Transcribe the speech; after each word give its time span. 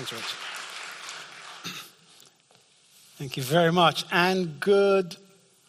Thanks, 0.00 0.12
Rich. 0.14 1.74
Thank 3.18 3.36
you 3.36 3.42
very 3.42 3.70
much, 3.70 4.06
and 4.10 4.58
good 4.58 5.14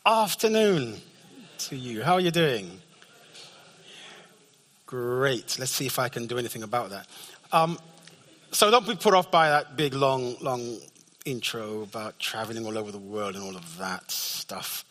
afternoon 0.06 1.02
to 1.58 1.76
you. 1.76 2.02
How 2.02 2.14
are 2.14 2.22
you 2.22 2.32
doing? 2.32 2.80
Great. 4.86 5.60
Let's 5.60 5.74
see 5.74 5.86
if 5.86 6.00
I 6.00 6.08
can 6.08 6.28
do 6.28 6.38
anything 6.38 6.64
about 6.64 6.92
that. 6.92 7.08
Um, 7.52 7.78
so 8.54 8.72
don't 8.72 8.88
be 8.88 8.96
put 8.96 9.14
off 9.14 9.30
by 9.32 9.50
that 9.50 9.76
big, 9.76 9.94
long, 9.94 10.38
long 10.40 10.78
intro 11.26 11.82
about 11.82 12.18
traveling 12.18 12.66
all 12.66 12.78
over 12.78 12.90
the 12.90 13.00
world 13.00 13.36
and 13.36 13.44
all 13.44 13.58
of 13.58 13.78
that 13.80 14.10
stuff. 14.10 14.86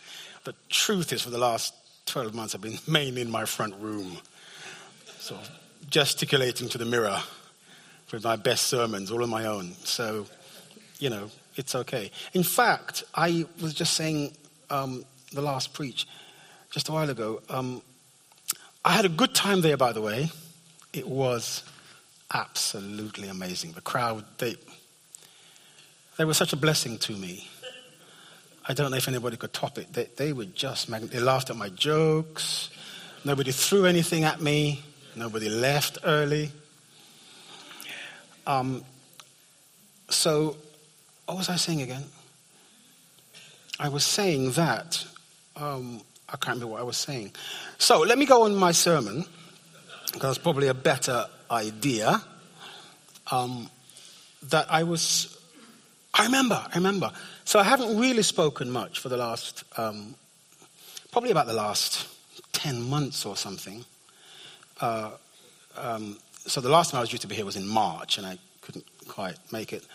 The 0.45 0.55
truth 0.69 1.15
is, 1.15 1.23
for 1.23 1.31
the 1.31 1.39
last 1.39 1.73
12 2.05 2.35
months, 2.35 2.55
I've 2.55 2.61
been 2.61 2.79
mainly 2.87 3.23
in 3.23 3.31
my 3.31 3.47
front 3.47 3.75
room, 3.77 4.19
sort 5.19 5.41
of 5.41 5.51
gesticulating 5.89 6.69
to 6.69 6.77
the 6.77 6.85
mirror 6.85 7.23
with 8.13 8.25
my 8.25 8.37
best 8.37 8.67
sermons, 8.67 9.11
all 9.11 9.23
on 9.23 9.31
my 9.31 9.47
own. 9.47 9.73
So, 9.85 10.27
you 10.99 11.11
know, 11.11 11.31
it's 11.57 11.75
okay. 11.75 12.11
In 12.33 12.43
fact, 12.43 13.05
I 13.15 13.47
was 13.61 13.75
just 13.75 13.95
saying 13.95 14.37
um, 14.71 15.05
the 15.33 15.43
last 15.43 15.73
preach 15.73 16.07
just 16.71 16.89
a 16.89 16.93
while 16.93 17.11
ago. 17.11 17.43
Um, 17.49 17.83
I 18.85 18.93
had 18.93 19.05
a 19.05 19.11
good 19.11 19.35
time 19.35 19.61
there, 19.61 19.77
by 19.77 19.93
the 19.93 20.01
way. 20.01 20.31
It 20.93 21.07
was 21.07 21.63
absolutely 22.33 23.29
amazing. 23.29 23.73
The 23.73 23.81
crowd, 23.81 24.25
they, 24.39 24.57
they 26.17 26.25
were 26.25 26.35
such 26.35 26.53
a 26.53 26.57
blessing 26.57 26.99
to 26.99 27.13
me. 27.13 27.49
I 28.69 28.73
don't 28.73 28.91
know 28.91 28.97
if 28.97 29.09
anybody 29.09 29.37
could 29.37 29.53
top 29.53 29.79
it. 29.79 29.93
They, 29.93 30.09
they 30.17 30.33
were 30.33 30.45
just, 30.45 30.89
magn- 30.89 31.09
they 31.09 31.19
laughed 31.19 31.51
at 31.51 31.57
my 31.57 31.71
jokes. 31.71 32.71
Nobody 33.25 33.53
threw 33.53 33.85
anything 33.85 34.25
at 34.25 34.41
me. 34.41 34.83
Nobody 35.17 35.49
left 35.49 35.99
early. 36.05 36.53
Um, 38.47 38.85
so, 40.09 40.57
what 41.27 41.39
was 41.39 41.49
I 41.49 41.57
saying 41.57 41.83
again? 41.83 42.05
I 43.79 43.89
was 43.89 44.05
saying 44.05 44.53
that. 44.53 45.05
Um, 45.57 46.01
I 46.29 46.33
can't 46.33 46.57
remember 46.57 46.69
what 46.69 46.81
I 46.81 46.85
was 46.85 46.97
saying. 46.97 47.33
So, 47.79 48.01
let 48.01 48.19
me 48.19 48.27
go 48.27 48.45
on 48.45 48.55
my 48.55 48.73
sermon, 48.73 49.25
because 50.13 50.37
it's 50.37 50.43
probably 50.43 50.69
a 50.69 50.75
better 50.75 51.27
idea. 51.51 52.23
Um, 53.31 53.71
that 54.49 54.67
I 54.71 54.83
was, 54.83 55.39
I 56.15 56.25
remember, 56.25 56.65
I 56.67 56.75
remember. 56.77 57.13
So, 57.45 57.59
I 57.59 57.65
haven't 57.65 57.99
really 57.99 58.23
spoken 58.23 58.71
much 58.71 58.99
for 58.99 59.09
the 59.09 59.17
last, 59.17 59.65
um, 59.77 60.15
probably 61.13 61.31
about 61.31 61.47
the 61.47 61.53
last 61.53 62.09
10 62.53 62.89
months 62.89 63.25
or 63.25 63.37
something. 63.37 63.85
Uh, 64.81 65.11
um, 65.77 66.17
so 66.47 66.61
the 66.61 66.69
last 66.69 66.91
time 66.91 66.99
I 66.99 67.01
was 67.03 67.11
due 67.11 67.19
to 67.19 67.27
be 67.27 67.35
here 67.35 67.45
was 67.45 67.57
in 67.57 67.67
March, 67.67 68.19
and 68.19 68.27
I 68.27 68.39
couldn't 68.61 68.85
quite 69.09 69.37
make 69.53 69.73
it. 69.73 69.87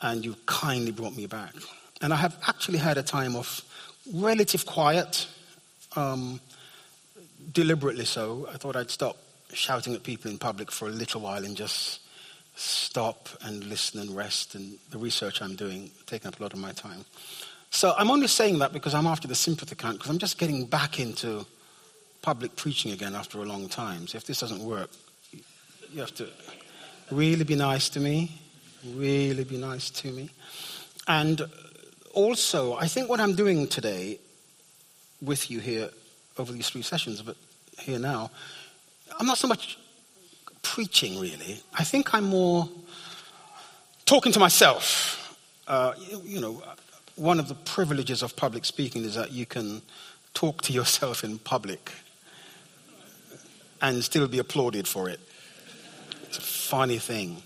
And 0.00 0.24
you 0.24 0.36
kindly 0.46 0.90
brought 0.90 1.16
me 1.16 1.26
back. 1.26 1.54
And 2.00 2.12
I 2.12 2.16
have 2.16 2.36
actually 2.48 2.78
had 2.78 2.98
a 2.98 3.02
time 3.02 3.36
of 3.36 3.62
relative 4.12 4.66
quiet, 4.66 5.28
um, 5.94 6.40
deliberately 7.52 8.04
so. 8.04 8.48
I 8.52 8.56
thought 8.56 8.74
I'd 8.74 8.90
stop 8.90 9.16
shouting 9.52 9.94
at 9.94 10.02
people 10.02 10.30
in 10.30 10.38
public 10.38 10.72
for 10.72 10.88
a 10.88 10.90
little 10.90 11.20
while 11.20 11.44
and 11.44 11.56
just 11.56 12.00
stop 12.56 13.28
and 13.42 13.64
listen 13.64 14.00
and 14.00 14.16
rest. 14.16 14.54
And 14.54 14.78
the 14.90 14.98
research 14.98 15.40
I'm 15.40 15.54
doing 15.54 15.90
taking 16.06 16.28
up 16.28 16.40
a 16.40 16.42
lot 16.42 16.52
of 16.52 16.58
my 16.58 16.72
time. 16.72 17.04
So 17.70 17.94
I'm 17.96 18.10
only 18.10 18.26
saying 18.26 18.58
that 18.58 18.72
because 18.72 18.94
I'm 18.94 19.06
after 19.06 19.28
the 19.28 19.34
sympathy 19.34 19.76
count, 19.76 19.98
because 19.98 20.10
I'm 20.10 20.18
just 20.18 20.38
getting 20.38 20.66
back 20.66 20.98
into 20.98 21.46
public 22.20 22.54
preaching 22.56 22.92
again 22.92 23.14
after 23.14 23.38
a 23.38 23.44
long 23.44 23.68
time. 23.68 24.06
So 24.06 24.16
if 24.16 24.26
this 24.26 24.40
doesn't 24.40 24.62
work, 24.62 24.90
you 25.92 26.00
have 26.00 26.14
to 26.14 26.28
really 27.10 27.44
be 27.44 27.54
nice 27.54 27.90
to 27.90 28.00
me, 28.00 28.40
really 28.94 29.44
be 29.44 29.58
nice 29.58 29.90
to 29.90 30.10
me. 30.10 30.30
And 31.06 31.42
also, 32.14 32.74
I 32.74 32.86
think 32.86 33.08
what 33.08 33.20
I'm 33.20 33.34
doing 33.34 33.66
today 33.68 34.18
with 35.20 35.50
you 35.50 35.60
here 35.60 35.90
over 36.38 36.52
these 36.52 36.70
three 36.70 36.82
sessions, 36.82 37.20
but 37.20 37.36
here 37.78 37.98
now, 37.98 38.30
I'm 39.18 39.26
not 39.26 39.36
so 39.36 39.46
much 39.46 39.78
preaching 40.62 41.20
really. 41.20 41.60
I 41.74 41.84
think 41.84 42.14
I'm 42.14 42.24
more 42.24 42.68
talking 44.06 44.32
to 44.32 44.38
myself. 44.38 45.36
Uh, 45.68 45.92
you, 45.98 46.22
you 46.24 46.40
know, 46.40 46.62
one 47.16 47.38
of 47.38 47.48
the 47.48 47.54
privileges 47.54 48.22
of 48.22 48.34
public 48.34 48.64
speaking 48.64 49.04
is 49.04 49.14
that 49.14 49.32
you 49.32 49.44
can 49.44 49.82
talk 50.32 50.62
to 50.62 50.72
yourself 50.72 51.22
in 51.22 51.38
public 51.38 51.92
and 53.82 54.02
still 54.02 54.26
be 54.28 54.38
applauded 54.38 54.88
for 54.88 55.10
it. 55.10 55.20
Funny 56.72 56.96
thing. 56.96 57.42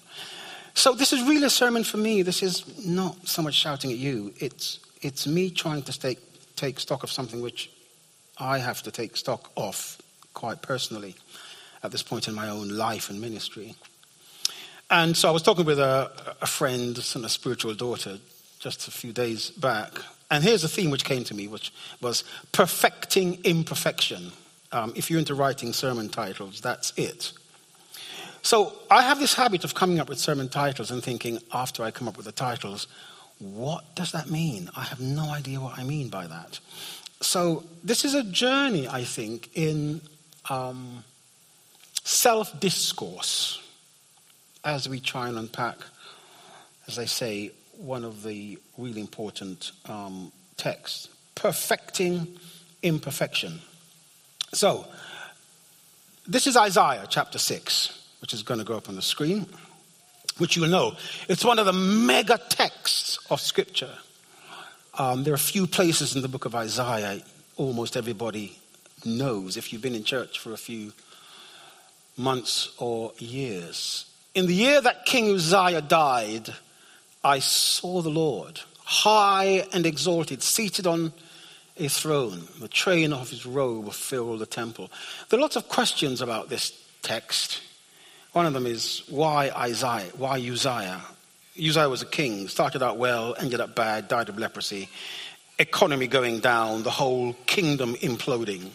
So 0.75 0.95
this 0.95 1.13
is 1.13 1.21
really 1.21 1.47
a 1.47 1.51
sermon 1.51 1.83
for 1.83 1.97
me. 1.97 2.23
This 2.23 2.45
is 2.45 2.63
not 2.87 3.27
so 3.27 3.43
much 3.43 3.55
shouting 3.55 3.91
at 3.91 3.99
you. 3.99 4.33
It's 4.39 4.79
it's 5.03 5.27
me 5.27 5.51
trying 5.51 5.83
to 5.83 5.99
take 5.99 6.21
take 6.55 6.79
stock 6.79 7.03
of 7.03 7.11
something 7.11 7.43
which 7.43 7.69
I 8.39 8.59
have 8.59 8.85
to 8.85 8.93
take 8.93 9.17
stock 9.17 9.51
of 9.57 9.99
quite 10.33 10.63
personally 10.63 11.17
at 11.83 11.91
this 11.91 12.05
point 12.05 12.29
in 12.29 12.35
my 12.35 12.49
own 12.49 12.69
life 12.69 13.11
and 13.11 13.21
ministry. 13.21 13.75
And 14.91 15.17
so 15.17 15.29
I 15.29 15.33
was 15.33 15.43
talking 15.43 15.65
with 15.65 15.81
a, 15.81 16.09
a 16.41 16.47
friend 16.47 16.97
and 17.17 17.25
a 17.25 17.29
spiritual 17.29 17.75
daughter 17.75 18.19
just 18.61 18.87
a 18.87 18.93
few 18.93 19.13
days 19.13 19.51
back. 19.51 19.91
And 20.31 20.45
here's 20.45 20.63
a 20.63 20.69
theme 20.69 20.91
which 20.91 21.05
came 21.05 21.25
to 21.25 21.35
me, 21.35 21.49
which 21.49 21.73
was 22.01 22.23
perfecting 22.53 23.41
imperfection. 23.43 24.31
Um, 24.71 24.93
if 24.95 25.11
you're 25.11 25.19
into 25.19 25.35
writing 25.35 25.73
sermon 25.73 26.11
titles, 26.11 26.61
that's 26.61 26.93
it. 26.97 27.33
So 28.47 28.73
I 28.89 29.03
have 29.03 29.19
this 29.19 29.35
habit 29.35 29.65
of 29.65 29.75
coming 29.75 29.99
up 29.99 30.09
with 30.09 30.21
sermon 30.21 30.49
titles 30.49 30.93
and 30.93 31.03
thinking, 31.03 31.41
after 31.53 31.83
I 31.83 31.91
come 31.91 32.07
up 32.07 32.17
with 32.17 32.27
the 32.27 32.33
titles, 32.33 32.87
what 33.41 33.97
does 33.97 34.13
that 34.13 34.31
mean? 34.31 34.71
I 34.77 34.85
have 34.85 35.01
no 35.01 35.31
idea 35.31 35.61
what 35.61 35.77
I 35.77 35.83
mean 35.83 36.11
by 36.11 36.29
that. 36.29 36.61
So 37.21 37.65
this 37.83 38.05
is 38.05 38.15
a 38.15 38.23
journey, 38.23 38.87
I 38.87 39.03
think, 39.03 39.51
in 39.55 40.01
um, 40.49 41.03
self 42.05 42.61
discourse 42.61 43.61
as 44.65 44.89
we 44.89 45.01
try 45.01 45.27
and 45.29 45.39
unpack, 45.39 45.79
as 46.87 47.01
I 47.01 47.07
say, 47.07 47.51
one 47.77 48.05
of 48.05 48.23
the 48.23 48.61
really 48.79 49.01
important 49.01 49.73
um, 49.87 50.31
texts 50.57 51.09
perfecting 51.35 52.39
imperfection. 52.81 53.59
So, 54.53 54.87
this 56.29 56.47
is 56.47 56.57
Isaiah 56.57 57.07
chapter 57.11 57.39
6 57.39 58.05
which 58.27 58.35
is 58.35 58.43
going 58.43 58.59
to 58.59 58.67
go 58.67 58.77
up 58.77 58.89
on 58.89 58.97
the 58.97 59.03
screen, 59.03 59.47
which 60.39 60.57
you'll 60.57 60.67
know. 60.67 60.97
It's 61.29 61.45
one 61.45 61.61
of 61.61 61.67
the 61.67 61.73
mega 61.73 62.41
texts 62.49 63.21
of 63.31 63.41
Scripture. 63.41 63.93
Um, 64.99 65.23
there 65.23 65.33
are 65.33 65.37
a 65.37 65.39
few 65.39 65.69
places 65.69 66.17
in 66.17 66.23
the 66.23 66.29
book 66.29 66.45
of 66.45 66.53
Isaiah 66.53 67.23
almost 67.57 67.97
everybody 67.97 68.59
knows 69.05 69.57
if 69.57 69.73
you've 69.73 69.81
been 69.81 69.95
in 69.95 70.03
church 70.03 70.41
for 70.41 70.53
a 70.53 70.57
few 70.57 70.93
months 72.17 72.75
or 72.79 73.13
years. 73.19 74.07
In 74.35 74.47
the 74.47 74.55
year 74.55 74.81
that 74.81 75.05
King 75.05 75.33
Uzziah 75.33 75.83
died, 75.83 76.53
I 77.23 77.39
saw 77.39 78.03
the 78.03 78.11
Lord 78.11 78.59
high 78.79 79.69
and 79.73 79.87
exalted, 79.87 80.43
seated 80.43 80.89
on 80.89 81.13
a 81.77 81.87
throne. 81.87 82.43
The 82.59 82.67
train 82.67 83.13
of 83.13 83.31
his 83.31 83.47
robe 83.47 83.93
filled 83.93 84.41
the 84.41 84.47
temple. 84.47 84.91
There 85.29 85.39
are 85.39 85.43
lots 85.43 85.55
of 85.55 85.69
questions 85.69 86.21
about 86.21 86.49
this 86.49 86.73
text. 87.03 87.61
One 88.37 88.45
of 88.45 88.53
them 88.53 88.67
is 88.67 89.03
why 89.09 89.49
Isaiah? 89.57 90.11
Why 90.19 90.37
Uzziah? 90.37 91.01
Uzziah 91.59 91.89
was 91.89 92.03
a 92.03 92.07
king, 92.07 92.49
started 92.49 92.83
out 92.83 92.99
well, 92.99 93.35
ended 93.39 93.61
up 93.61 93.75
bad, 93.75 94.09
died 94.09 94.29
of 94.29 94.39
leprosy, 94.39 94.91
economy 95.59 96.07
going 96.07 96.41
down, 96.41 96.83
the 96.83 96.91
whole 96.91 97.33
kingdom 97.47 97.95
imploding. 97.95 98.69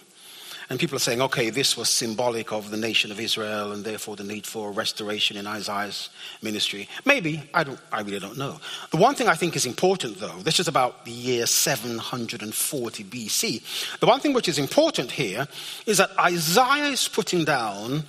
And 0.72 0.80
people 0.80 0.96
are 0.96 1.00
saying, 1.00 1.22
okay, 1.22 1.52
this 1.52 1.78
was 1.78 1.90
symbolic 1.90 2.52
of 2.52 2.72
the 2.72 2.78
nation 2.78 3.12
of 3.12 3.20
Israel 3.20 3.72
and 3.72 3.86
therefore 3.86 4.16
the 4.16 4.24
need 4.24 4.48
for 4.48 4.72
restoration 4.72 5.38
in 5.38 5.46
Isaiah's 5.46 6.10
ministry. 6.42 6.90
Maybe, 7.06 7.48
I, 7.54 7.64
don't, 7.64 7.80
I 7.92 8.02
really 8.02 8.20
don't 8.20 8.40
know. 8.40 8.60
The 8.90 8.98
one 8.98 9.14
thing 9.14 9.28
I 9.28 9.36
think 9.36 9.56
is 9.56 9.68
important, 9.68 10.20
though, 10.20 10.40
this 10.40 10.60
is 10.60 10.70
about 10.70 11.06
the 11.06 11.12
year 11.12 11.46
740 11.46 13.04
BC. 13.04 14.00
The 14.00 14.08
one 14.08 14.22
thing 14.22 14.34
which 14.34 14.50
is 14.50 14.58
important 14.58 15.12
here 15.12 15.48
is 15.86 16.00
that 16.00 16.10
Isaiah 16.18 16.86
is 16.86 17.08
putting 17.08 17.46
down 17.46 18.06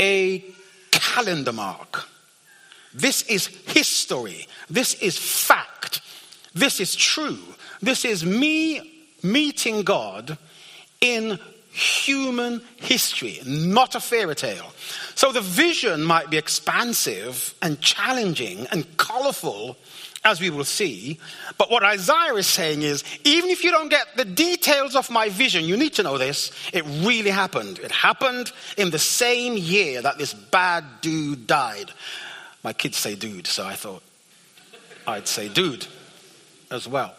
a 0.00 0.44
calendar 0.90 1.52
mark. 1.52 2.08
This 2.94 3.22
is 3.22 3.46
history. 3.46 4.48
This 4.68 4.94
is 4.94 5.18
fact. 5.18 6.00
This 6.54 6.80
is 6.80 6.96
true. 6.96 7.38
This 7.80 8.04
is 8.04 8.24
me 8.24 9.06
meeting 9.22 9.82
God 9.82 10.36
in 11.00 11.38
human 11.70 12.60
history, 12.76 13.40
not 13.46 13.94
a 13.94 14.00
fairy 14.00 14.34
tale. 14.34 14.72
So 15.14 15.30
the 15.32 15.40
vision 15.40 16.02
might 16.02 16.28
be 16.28 16.36
expansive 16.36 17.54
and 17.62 17.80
challenging 17.80 18.66
and 18.72 18.96
colorful 18.96 19.76
as 20.24 20.40
we 20.40 20.50
will 20.50 20.64
see. 20.64 21.18
But 21.56 21.70
what 21.70 21.82
Isaiah 21.82 22.34
is 22.34 22.46
saying 22.46 22.82
is 22.82 23.04
even 23.24 23.50
if 23.50 23.64
you 23.64 23.70
don't 23.70 23.88
get 23.88 24.16
the 24.16 24.24
details 24.24 24.94
of 24.94 25.10
my 25.10 25.28
vision, 25.28 25.64
you 25.64 25.76
need 25.76 25.94
to 25.94 26.02
know 26.02 26.18
this. 26.18 26.52
It 26.72 26.84
really 26.84 27.30
happened. 27.30 27.78
It 27.78 27.90
happened 27.90 28.52
in 28.76 28.90
the 28.90 28.98
same 28.98 29.56
year 29.56 30.02
that 30.02 30.18
this 30.18 30.34
bad 30.34 30.84
dude 31.00 31.46
died. 31.46 31.90
My 32.62 32.72
kids 32.72 32.98
say 32.98 33.14
dude, 33.14 33.46
so 33.46 33.64
I 33.64 33.74
thought 33.74 34.02
I'd 35.06 35.26
say 35.26 35.48
dude 35.48 35.86
as 36.70 36.86
well. 36.86 37.14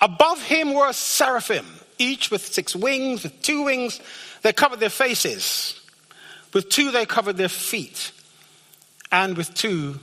Above 0.00 0.42
him 0.42 0.72
were 0.72 0.92
seraphim, 0.92 1.66
each 1.98 2.30
with 2.30 2.44
six 2.44 2.74
wings, 2.74 3.22
with 3.22 3.40
two 3.42 3.64
wings 3.64 4.00
they 4.40 4.52
covered 4.52 4.80
their 4.80 4.88
faces, 4.88 5.80
with 6.52 6.68
two 6.68 6.90
they 6.90 7.06
covered 7.06 7.36
their 7.36 7.48
feet, 7.48 8.12
and 9.12 9.36
with 9.36 9.54
two 9.54 10.00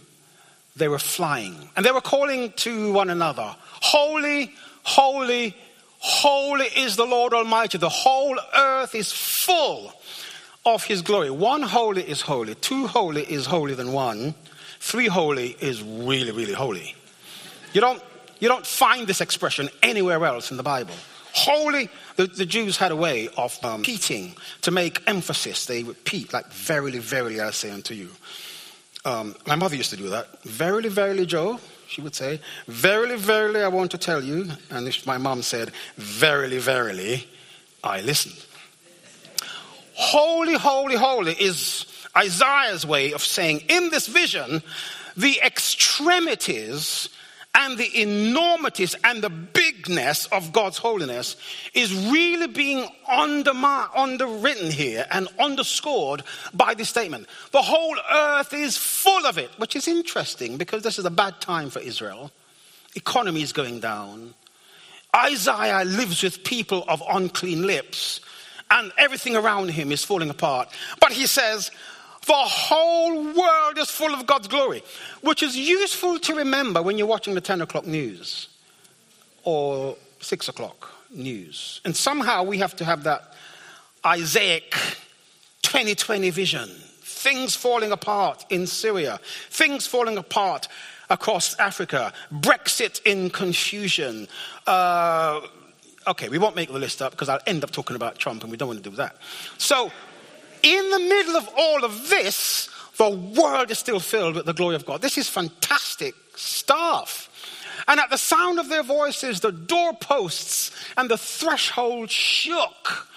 they 0.80 0.88
were 0.88 1.00
flying. 1.00 1.70
And 1.76 1.86
they 1.86 1.92
were 1.92 2.02
calling 2.02 2.52
to 2.54 2.92
one 2.92 3.10
another, 3.10 3.56
Holy, 3.82 4.52
holy, 4.84 5.56
holy 6.00 6.66
is 6.66 6.96
the 6.96 7.06
Lord 7.06 7.34
Almighty. 7.34 7.78
The 7.78 7.90
whole 7.90 8.38
earth 8.56 8.96
is 8.96 9.12
full 9.12 9.94
of 10.66 10.84
his 10.84 11.02
glory. 11.02 11.30
One 11.30 11.62
holy 11.62 12.04
is 12.04 12.22
holy, 12.22 12.56
two 12.56 12.88
holy 12.88 13.24
is 13.24 13.46
holier 13.46 13.76
than 13.76 13.92
one, 13.92 14.34
three 14.80 15.08
holy 15.08 15.56
is 15.60 15.82
really, 15.84 16.32
really 16.32 16.54
holy. 16.54 16.96
You 17.74 17.82
don't, 17.82 18.02
you 18.40 18.48
don't 18.48 18.66
find 18.66 19.06
this 19.06 19.22
expression 19.22 19.70
anywhere 19.84 20.26
else 20.26 20.52
in 20.52 20.58
the 20.58 20.64
Bible. 20.64 20.96
Holy, 21.32 21.90
the, 22.16 22.26
the 22.26 22.46
Jews 22.46 22.78
had 22.78 22.92
a 22.92 22.96
way 22.96 23.30
of 23.38 23.58
um, 23.64 23.82
repeating 23.82 24.36
to 24.62 24.72
make 24.72 25.08
emphasis. 25.08 25.68
They 25.68 25.84
repeat, 25.84 26.34
like, 26.34 26.48
verily, 26.48 27.00
verily, 27.00 27.40
I 27.40 27.52
say 27.52 27.70
unto 27.70 27.94
you. 27.94 28.10
Um, 29.06 29.36
my 29.48 29.56
mother 29.56 29.76
used 29.76 29.92
to 29.92 29.98
do 29.98 30.10
that. 30.10 30.44
Verily, 30.44 30.90
verily, 30.90 31.26
Joe, 31.26 31.60
she 31.88 32.02
would 32.02 32.16
say, 32.16 32.42
Verily, 32.68 33.16
verily, 33.16 33.64
I 33.64 33.70
want 33.70 33.92
to 33.92 33.98
tell 33.98 34.24
you. 34.24 34.48
And 34.70 34.88
if 34.88 35.06
my 35.08 35.18
mom 35.18 35.42
said, 35.42 35.72
Verily, 35.96 36.58
verily, 36.58 37.28
I 37.84 38.02
listened. 38.02 38.46
Holy, 39.94 40.54
holy, 40.54 40.96
holy 40.96 41.34
is 41.34 41.86
Isaiah's 42.16 42.86
way 42.86 43.14
of 43.14 43.24
saying 43.24 43.64
in 43.70 43.90
this 43.90 44.08
vision, 44.08 44.62
the 45.16 45.40
extremities 45.46 47.10
and 47.60 47.78
the 47.78 48.02
enormities 48.02 48.96
and 49.04 49.22
the 49.22 49.30
bigness 49.30 50.28
of 50.28 50.54
God's 50.54 50.78
holiness 50.78 51.36
is 51.74 51.94
really 52.10 52.48
being 52.48 52.88
underwritten 53.06 54.72
here 54.72 55.06
and 55.12 55.28
underscored 55.38 56.24
by 56.54 56.74
this 56.74 56.88
statement. 56.88 57.28
The 57.52 57.62
whole 57.62 57.98
earth 58.10 58.54
is 58.54 58.78
full 58.78 59.26
of 59.26 59.38
it, 59.38 59.50
which 59.58 59.76
is 59.76 59.90
interesting 59.90 60.56
because 60.56 60.84
this 60.84 60.98
is 60.98 61.04
a 61.04 61.12
bad 61.12 61.42
time 61.42 61.70
for 61.70 61.80
Israel. 61.80 62.32
Economy 62.96 63.42
is 63.42 63.52
going 63.52 63.82
down. 63.82 64.34
Isaiah 65.14 65.84
lives 65.84 66.24
with 66.24 66.46
people 66.46 66.86
of 66.88 67.04
unclean 67.10 67.68
lips 67.68 68.22
and 68.72 68.94
everything 68.98 69.36
around 69.36 69.72
him 69.72 69.92
is 69.92 70.06
falling 70.06 70.30
apart. 70.30 70.70
But 71.02 71.12
he 71.12 71.26
says, 71.26 71.72
the 72.30 72.36
whole 72.36 73.34
world 73.34 73.80
is 73.80 73.90
full 73.90 74.14
of 74.14 74.28
God's 74.28 74.48
glory, 74.48 74.84
which 75.22 75.42
is 75.42 75.58
useful 75.58 76.20
to 76.20 76.36
remember 76.36 76.80
when 76.80 77.00
you're 77.00 77.08
watching 77.08 77.34
the 77.34 77.42
10 77.42 77.62
o'clock 77.62 77.88
news 77.88 78.50
or 79.44 79.98
6 80.20 80.48
o'clock 80.48 80.92
news. 81.10 81.82
And 81.84 81.96
somehow 81.96 82.44
we 82.44 82.60
have 82.60 82.76
to 82.76 82.86
have 82.86 83.02
that 83.06 83.34
Isaiah 84.06 84.62
2020 85.64 86.30
vision. 86.30 86.70
Things 87.02 87.56
falling 87.56 87.92
apart 87.92 88.46
in 88.52 88.68
Syria, 88.68 89.20
things 89.50 89.88
falling 89.88 90.18
apart 90.20 90.68
across 91.10 91.58
Africa, 91.58 92.14
Brexit 92.32 93.02
in 93.06 93.32
confusion, 93.32 94.28
uh, 94.68 95.42
okay, 96.08 96.30
we 96.30 96.38
won't 96.38 96.56
make 96.56 96.72
the 96.72 96.78
list 96.78 97.02
up 97.02 97.12
because 97.12 97.28
I'll 97.28 97.42
end 97.48 97.64
up 97.64 97.72
talking 97.72 97.96
about 97.96 98.20
Trump 98.20 98.44
and 98.44 98.52
we 98.52 98.58
don't 98.58 98.68
want 98.68 98.84
to 98.84 98.90
do 98.90 98.96
that. 98.98 99.18
So, 99.58 99.92
in 100.64 100.90
the 100.90 101.00
middle 101.00 101.36
of 101.36 101.50
all 101.58 101.84
of 101.84 102.10
this, 102.10 102.70
the 102.98 103.10
world 103.10 103.72
is 103.72 103.80
still 103.80 104.00
filled 104.00 104.36
with 104.36 104.46
the 104.46 104.54
glory 104.54 104.76
of 104.76 104.86
God. 104.86 105.02
This 105.02 105.18
is 105.18 105.30
fantastic 105.30 106.16
stuff. 106.36 107.28
And 107.88 108.00
at 108.00 108.10
the 108.10 108.18
sound 108.18 108.60
of 108.60 108.70
their 108.70 108.84
voices, 108.84 109.40
the 109.40 109.52
doorposts 109.52 110.72
and 110.98 111.10
the 111.10 111.18
threshold 111.18 112.12
shook, 112.12 113.08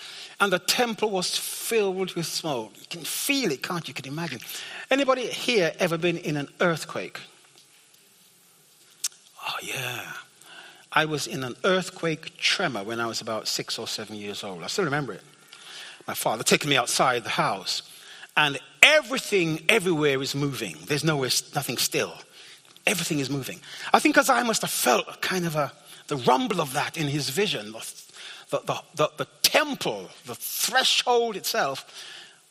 and 0.41 0.53
the 0.53 0.59
temple 0.59 1.11
was 1.11 1.37
filled 1.37 2.15
with 2.15 2.27
smoke. 2.27 2.73
You 2.77 2.87
can 2.89 3.01
feel 3.03 3.51
it, 3.53 3.63
can't 3.63 3.87
you? 3.87 3.93
You 3.93 4.03
can 4.03 4.13
imagine. 4.13 4.41
Anybody 4.91 5.27
here 5.27 5.73
ever 5.79 5.99
been 5.99 6.17
in 6.17 6.37
an 6.37 6.49
earthquake? 6.61 7.21
Oh, 9.47 9.57
yeah. 9.63 10.13
I 10.93 11.05
was 11.07 11.27
in 11.27 11.43
an 11.43 11.57
earthquake 11.65 12.37
tremor 12.37 12.85
when 12.85 13.01
I 13.01 13.07
was 13.07 13.21
about 13.21 13.49
six 13.49 13.79
or 13.79 13.89
seven 13.89 14.17
years 14.17 14.45
old. 14.45 14.63
I 14.63 14.67
still 14.67 14.85
remember 14.85 15.13
it. 15.13 15.23
My 16.07 16.15
father 16.15 16.43
taking 16.43 16.71
me 16.71 16.77
outside 16.77 17.25
the 17.25 17.31
house, 17.31 17.83
and 18.37 18.59
everything 18.83 19.65
everywhere 19.69 20.23
is 20.23 20.35
moving. 20.35 20.77
There's 20.87 21.05
nowhere, 21.05 21.31
nothing 21.55 21.77
still. 21.77 22.13
Everything 22.87 23.21
is 23.21 23.31
moving. 23.31 23.61
I 23.93 24.01
think 24.01 24.19
Isaiah 24.19 24.45
must 24.45 24.63
have 24.63 24.71
felt 24.71 25.07
a 25.09 25.17
kind 25.19 25.47
of 25.47 25.55
a, 25.55 25.73
the 26.09 26.17
rumble 26.17 26.61
of 26.61 26.73
that 26.73 26.97
in 26.97 27.07
his 27.07 27.31
vision. 27.31 27.73
The, 28.51 28.61
the, 28.67 28.83
the, 28.97 29.11
the 29.19 29.29
temple, 29.43 30.09
the 30.27 30.35
threshold 30.35 31.37
itself, 31.37 31.87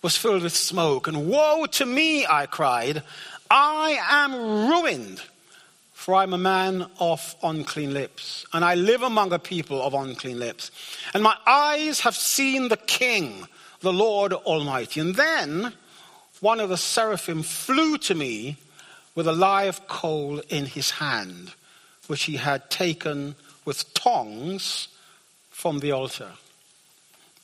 was 0.01 0.15
filled 0.17 0.43
with 0.43 0.55
smoke. 0.55 1.07
And 1.07 1.27
woe 1.27 1.65
to 1.65 1.85
me, 1.85 2.25
I 2.25 2.45
cried. 2.45 3.03
I 3.49 3.99
am 4.09 4.69
ruined 4.69 5.21
for 6.01 6.15
I'm 6.15 6.33
a 6.33 6.37
man 6.39 6.87
of 6.99 7.35
unclean 7.43 7.93
lips, 7.93 8.43
and 8.53 8.65
I 8.65 8.73
live 8.73 9.03
among 9.03 9.33
a 9.33 9.37
people 9.37 9.79
of 9.83 9.93
unclean 9.93 10.39
lips. 10.39 10.71
And 11.13 11.21
my 11.21 11.35
eyes 11.45 11.99
have 11.99 12.15
seen 12.15 12.69
the 12.69 12.77
King, 12.77 13.47
the 13.81 13.93
Lord 13.93 14.33
Almighty. 14.33 14.99
And 14.99 15.13
then 15.13 15.73
one 16.39 16.59
of 16.59 16.69
the 16.69 16.77
seraphim 16.77 17.43
flew 17.43 17.99
to 17.99 18.15
me 18.15 18.57
with 19.13 19.27
a 19.27 19.31
live 19.31 19.87
coal 19.87 20.39
in 20.49 20.65
his 20.65 20.89
hand, 20.89 21.53
which 22.07 22.23
he 22.23 22.37
had 22.37 22.71
taken 22.71 23.35
with 23.63 23.93
tongs 23.93 24.87
from 25.51 25.81
the 25.81 25.91
altar. 25.91 26.31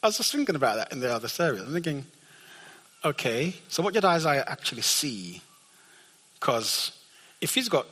I 0.02 0.08
was 0.08 0.18
just 0.18 0.32
thinking 0.32 0.56
about 0.56 0.78
that 0.78 0.92
in 0.92 1.00
the 1.00 1.14
other 1.14 1.28
service. 1.28 1.62
I'm 1.62 1.74
thinking, 1.74 2.08
okay, 3.06 3.54
so 3.70 3.84
what 3.84 3.94
did 3.94 4.04
Isaiah 4.04 4.46
actually 4.48 4.82
see? 4.82 5.44
Because 6.40 6.92
if 7.40 7.54
he's 7.54 7.70
got 7.70 7.86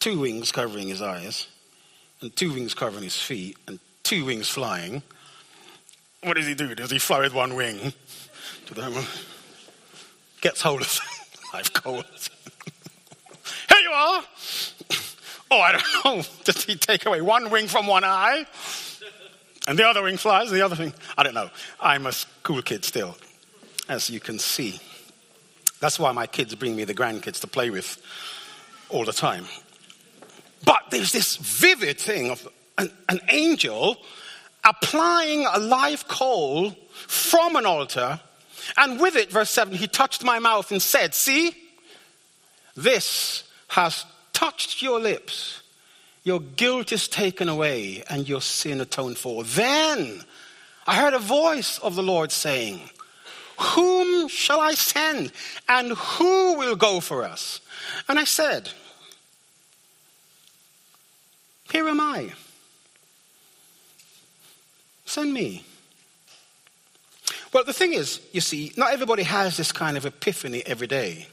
two 0.00 0.20
wings 0.20 0.52
covering 0.52 0.88
his 0.88 1.02
eyes, 1.02 1.46
and 2.20 2.34
two 2.34 2.52
wings 2.52 2.74
covering 2.74 3.04
his 3.04 3.20
feet, 3.20 3.56
and 3.66 3.78
two 4.02 4.24
wings 4.24 4.48
flying. 4.48 5.02
What 6.22 6.36
does 6.36 6.46
he 6.46 6.54
do? 6.54 6.74
Does 6.74 6.90
he 6.90 6.98
fly 6.98 7.20
with 7.20 7.34
one 7.34 7.54
wing 7.54 7.92
to 8.66 8.74
the 8.74 8.82
uh, 8.82 9.04
gets 10.40 10.62
hold 10.62 10.80
of 10.80 11.00
live 11.52 11.72
coals? 11.72 12.30
Here 13.68 13.80
you 13.80 13.90
are. 13.90 14.22
Oh, 15.48 15.60
I 15.60 15.70
don't 15.70 16.04
know. 16.04 16.22
Does 16.44 16.64
he 16.64 16.74
take 16.74 17.06
away 17.06 17.20
one 17.20 17.50
wing 17.50 17.68
from 17.68 17.86
one 17.86 18.02
eye? 18.02 18.46
And 19.68 19.78
the 19.78 19.86
other 19.86 20.02
wing 20.02 20.16
flies, 20.16 20.50
the 20.50 20.62
other 20.62 20.74
thing, 20.74 20.92
I 21.16 21.22
don't 21.22 21.34
know. 21.34 21.50
I'm 21.80 22.06
a 22.06 22.12
school 22.12 22.62
kid 22.62 22.84
still, 22.84 23.16
as 23.88 24.10
you 24.10 24.18
can 24.18 24.40
see. 24.40 24.80
That's 25.78 26.00
why 26.00 26.10
my 26.10 26.26
kids 26.26 26.54
bring 26.56 26.74
me 26.74 26.82
the 26.82 26.94
grandkids 26.94 27.40
to 27.42 27.46
play 27.46 27.70
with 27.70 28.02
all 28.88 29.04
the 29.04 29.12
time. 29.12 29.46
But 30.66 30.90
there's 30.90 31.12
this 31.12 31.36
vivid 31.36 31.98
thing 31.98 32.30
of 32.30 32.46
an, 32.76 32.90
an 33.08 33.20
angel 33.30 33.96
applying 34.62 35.46
a 35.46 35.58
live 35.58 36.06
coal 36.08 36.72
from 37.06 37.56
an 37.56 37.64
altar, 37.64 38.20
and 38.76 39.00
with 39.00 39.16
it, 39.16 39.30
verse 39.30 39.50
7, 39.50 39.72
he 39.74 39.86
touched 39.86 40.24
my 40.24 40.38
mouth 40.38 40.70
and 40.72 40.82
said, 40.82 41.14
See, 41.14 41.52
this 42.76 43.44
has 43.68 44.04
touched 44.32 44.82
your 44.82 45.00
lips. 45.00 45.62
Your 46.24 46.40
guilt 46.40 46.90
is 46.90 47.06
taken 47.06 47.48
away 47.48 48.02
and 48.10 48.28
your 48.28 48.40
sin 48.40 48.80
atoned 48.80 49.16
for. 49.16 49.44
Then 49.44 50.20
I 50.86 50.96
heard 50.96 51.14
a 51.14 51.20
voice 51.20 51.78
of 51.78 51.94
the 51.94 52.02
Lord 52.02 52.32
saying, 52.32 52.80
Whom 53.58 54.28
shall 54.28 54.58
I 54.58 54.74
send? 54.74 55.30
And 55.68 55.92
who 55.92 56.58
will 56.58 56.74
go 56.74 56.98
for 56.98 57.22
us? 57.22 57.60
And 58.08 58.18
I 58.18 58.24
said, 58.24 58.70
here 61.70 61.88
am 61.88 62.00
I. 62.00 62.32
Send 65.04 65.32
me. 65.32 65.64
Well, 67.52 67.64
the 67.64 67.72
thing 67.72 67.94
is, 67.94 68.20
you 68.32 68.40
see, 68.40 68.72
not 68.76 68.92
everybody 68.92 69.22
has 69.22 69.56
this 69.56 69.72
kind 69.72 69.96
of 69.96 70.04
epiphany 70.04 70.62
every 70.66 70.86
day. 70.86 71.26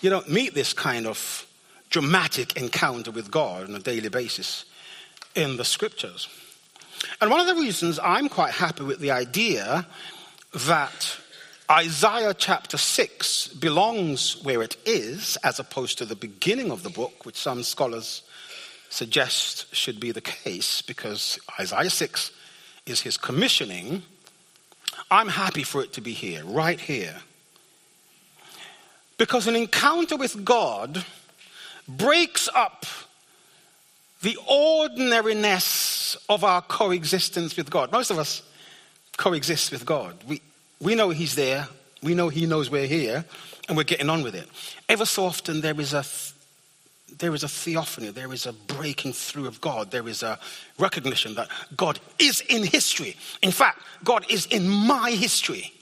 You 0.00 0.10
don't 0.10 0.28
meet 0.28 0.52
this 0.52 0.72
kind 0.72 1.06
of 1.06 1.46
dramatic 1.90 2.56
encounter 2.56 3.10
with 3.10 3.30
God 3.30 3.68
on 3.68 3.74
a 3.74 3.78
daily 3.78 4.08
basis 4.08 4.64
in 5.34 5.56
the 5.56 5.64
scriptures. 5.64 6.28
And 7.20 7.30
one 7.30 7.40
of 7.40 7.46
the 7.46 7.60
reasons 7.60 7.98
I'm 8.02 8.28
quite 8.28 8.52
happy 8.52 8.84
with 8.84 8.98
the 8.98 9.10
idea 9.10 9.86
that 10.66 11.16
Isaiah 11.70 12.34
chapter 12.34 12.76
6 12.76 13.48
belongs 13.48 14.42
where 14.42 14.62
it 14.62 14.76
is, 14.84 15.36
as 15.44 15.58
opposed 15.58 15.98
to 15.98 16.04
the 16.04 16.16
beginning 16.16 16.70
of 16.70 16.82
the 16.82 16.90
book, 16.90 17.24
which 17.24 17.36
some 17.36 17.62
scholars 17.62 18.22
suggest 18.92 19.74
should 19.74 19.98
be 19.98 20.12
the 20.12 20.20
case 20.20 20.82
because 20.82 21.38
Isaiah 21.58 21.88
6 21.88 22.30
is 22.84 23.00
his 23.00 23.16
commissioning. 23.16 24.02
I'm 25.10 25.28
happy 25.28 25.62
for 25.62 25.82
it 25.82 25.94
to 25.94 26.00
be 26.00 26.12
here, 26.12 26.44
right 26.44 26.78
here. 26.78 27.16
Because 29.16 29.46
an 29.46 29.56
encounter 29.56 30.16
with 30.16 30.44
God 30.44 31.04
breaks 31.88 32.48
up 32.54 32.84
the 34.20 34.36
ordinariness 34.46 36.16
of 36.28 36.44
our 36.44 36.60
coexistence 36.60 37.56
with 37.56 37.70
God. 37.70 37.90
Most 37.92 38.10
of 38.10 38.18
us 38.18 38.42
coexist 39.16 39.72
with 39.72 39.86
God. 39.86 40.16
We, 40.28 40.42
we 40.80 40.94
know 40.94 41.10
He's 41.10 41.34
there, 41.34 41.68
we 42.02 42.14
know 42.14 42.28
He 42.28 42.46
knows 42.46 42.70
we're 42.70 42.86
here, 42.86 43.24
and 43.68 43.76
we're 43.76 43.84
getting 43.84 44.10
on 44.10 44.22
with 44.22 44.34
it. 44.34 44.48
Ever 44.88 45.06
so 45.06 45.24
often, 45.24 45.60
there 45.60 45.78
is 45.80 45.94
a 45.94 46.04
there 47.18 47.34
is 47.34 47.42
a 47.42 47.48
theophany, 47.48 48.10
there 48.10 48.32
is 48.32 48.46
a 48.46 48.52
breaking 48.52 49.12
through 49.12 49.46
of 49.46 49.60
God, 49.60 49.90
there 49.90 50.08
is 50.08 50.22
a 50.22 50.38
recognition 50.78 51.34
that 51.34 51.48
God 51.76 52.00
is 52.18 52.40
in 52.42 52.64
history. 52.64 53.16
In 53.42 53.50
fact, 53.50 53.80
God 54.04 54.24
is 54.30 54.46
in 54.46 54.68
my 54.68 55.10
history. 55.10 55.72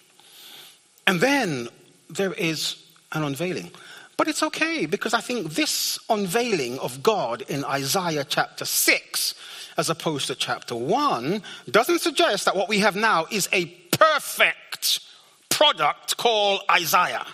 And 1.07 1.21
then 1.21 1.69
there 2.09 2.33
is 2.33 2.77
an 3.13 3.23
unveiling. 3.23 3.71
But 4.17 4.29
it's 4.29 4.43
okay 4.43 4.87
because 4.87 5.15
I 5.15 5.21
think 5.21 5.55
this 5.55 5.99
unveiling 6.11 6.79
of 6.79 7.03
God 7.03 7.43
in 7.49 7.65
Isaiah 7.65 8.25
chapter 8.25 8.65
6, 8.65 9.35
as 9.79 9.89
opposed 9.89 10.27
to 10.27 10.35
chapter 10.35 10.75
1, 10.75 11.43
doesn't 11.71 12.01
suggest 12.01 12.45
that 12.45 12.55
what 12.55 12.69
we 12.69 12.81
have 12.81 12.97
now 12.97 13.27
is 13.31 13.49
a 13.53 13.67
perfect 13.67 15.01
product 15.49 16.17
called 16.17 16.61
Isaiah. 16.71 17.27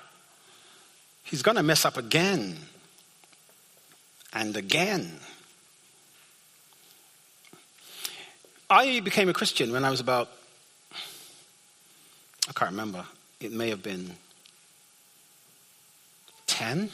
He's 1.25 1.43
going 1.43 1.57
to 1.57 1.63
mess 1.65 1.85
up 1.85 1.97
again 1.97 2.57
and 4.37 4.55
again. 4.55 5.19
I 8.69 9.01
became 9.01 9.31
a 9.31 9.33
Christian 9.33 9.73
when 9.73 9.83
I 9.83 9.91
was 9.91 10.01
about, 10.01 10.29
I 12.47 12.53
can't 12.55 12.73
remember, 12.73 13.05
it 13.41 13.51
may 13.53 13.71
have 13.71 13.83
been 13.83 14.11
10. 16.49 16.91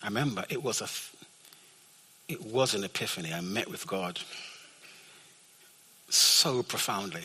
I 0.00 0.06
remember 0.06 0.44
it 0.48 0.62
was, 0.62 0.80
a, 0.80 0.88
it 2.32 2.44
was 2.44 2.72
an 2.74 2.84
epiphany. 2.84 3.32
I 3.32 3.40
met 3.40 3.68
with 3.68 3.86
God 3.88 4.20
so 6.08 6.62
profoundly. 6.62 7.24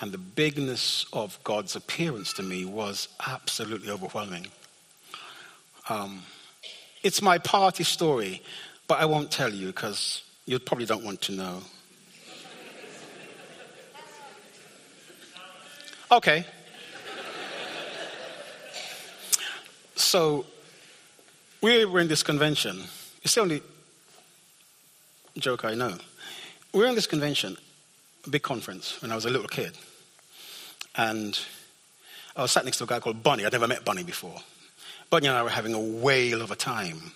And 0.00 0.12
the 0.12 0.18
bigness 0.18 1.06
of 1.12 1.38
God's 1.42 1.74
appearance 1.74 2.34
to 2.34 2.42
me 2.42 2.66
was 2.66 3.08
absolutely 3.26 3.90
overwhelming. 3.90 4.48
Um, 5.88 6.22
it's 7.02 7.22
my 7.22 7.38
party 7.38 7.84
story, 7.84 8.42
but 8.86 9.00
I 9.00 9.04
won't 9.04 9.30
tell 9.30 9.52
you 9.52 9.68
because 9.68 10.22
you 10.46 10.58
probably 10.58 10.86
don't 10.86 11.04
want 11.04 11.20
to 11.22 11.32
know. 11.32 11.62
Okay. 16.10 16.46
So, 19.94 20.46
we 21.60 21.84
were 21.84 22.00
in 22.00 22.08
this 22.08 22.22
convention. 22.22 22.84
It's 23.22 23.34
the 23.34 23.42
only 23.42 23.62
joke 25.36 25.64
I 25.64 25.74
know. 25.74 25.98
We 26.72 26.80
were 26.80 26.86
in 26.86 26.94
this 26.94 27.06
convention, 27.06 27.56
a 28.26 28.30
big 28.30 28.42
conference, 28.42 29.02
when 29.02 29.10
I 29.10 29.14
was 29.14 29.26
a 29.26 29.30
little 29.30 29.48
kid. 29.48 29.76
And 30.96 31.38
I 32.36 32.42
was 32.42 32.52
sat 32.52 32.64
next 32.64 32.78
to 32.78 32.84
a 32.84 32.86
guy 32.86 33.00
called 33.00 33.22
Bunny. 33.22 33.44
I'd 33.44 33.52
never 33.52 33.68
met 33.68 33.84
Bunny 33.84 34.04
before. 34.04 34.40
Bunny 35.10 35.26
and 35.26 35.36
I 35.36 35.42
were 35.42 35.48
having 35.48 35.74
a 35.74 35.80
whale 35.80 36.42
of 36.42 36.50
a 36.50 36.56
time, 36.56 37.12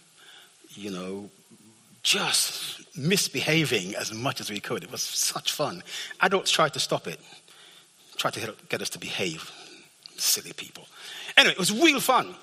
you 0.71 0.91
know, 0.91 1.31
just 2.03 2.97
misbehaving 2.97 3.95
as 3.95 4.13
much 4.13 4.41
as 4.41 4.51
we 4.51 4.61
could. 4.61 4.83
It 4.83 4.91
was 4.91 5.03
such 5.03 5.53
fun. 5.53 5.83
Adults 6.21 6.51
tried 6.51 6.73
to 6.75 6.81
stop 6.81 7.07
it, 7.07 7.21
tried 8.17 8.35
to 8.35 8.55
get 8.69 8.83
us 8.83 8.91
to 8.91 8.99
behave. 8.99 9.51
Silly 10.17 10.53
people. 10.53 10.87
Anyway, 11.37 11.53
it 11.53 11.59
was 11.59 11.73
real 11.73 12.01
fun. 12.01 12.35